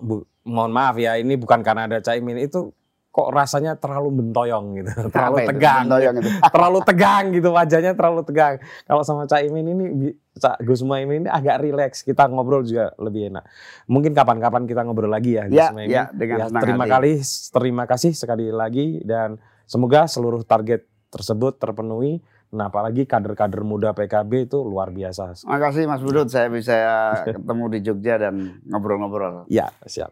[0.00, 2.72] Bu, mohon maaf ya ini bukan karena ada Caimin itu
[3.10, 6.30] kok rasanya terlalu bentoyong gitu, terlalu tegang, itu?
[6.54, 8.62] terlalu tegang gitu wajahnya terlalu tegang.
[8.86, 13.42] Kalau sama Caimin ini, Cak Gus Muhaimin ini agak rileks, kita ngobrol juga lebih enak.
[13.90, 15.90] Mungkin kapan-kapan kita ngobrol lagi ya, Gus ya, Muhaimin.
[15.90, 17.18] Ya, dengan ya, terima kasih,
[17.50, 22.22] terima kasih sekali lagi dan semoga seluruh target tersebut terpenuhi.
[22.50, 25.38] Nah, apalagi kader-kader muda PKB itu luar biasa.
[25.38, 26.74] Terima kasih Mas Budut, saya bisa
[27.22, 29.46] ketemu di Jogja dan ngobrol-ngobrol.
[29.46, 30.10] Ya, siap.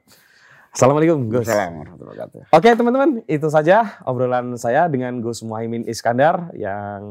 [0.71, 1.51] Assalamualaikum Gus.
[1.51, 7.03] Assalamualaikum Oke teman-teman, itu saja obrolan saya dengan Gus Muhaimin Iskandar yang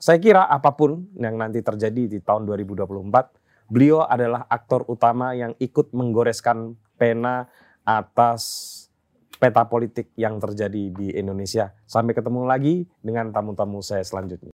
[0.00, 5.52] saya kira apa pun yang nanti terjadi di tahun 2024, beliau adalah aktor utama yang
[5.60, 7.52] ikut menggoreskan pena
[7.84, 8.80] atas
[9.36, 11.76] peta politik yang terjadi di Indonesia.
[11.84, 14.48] Sampai ketemu lagi dengan tamu-tamu saya selanjutnya.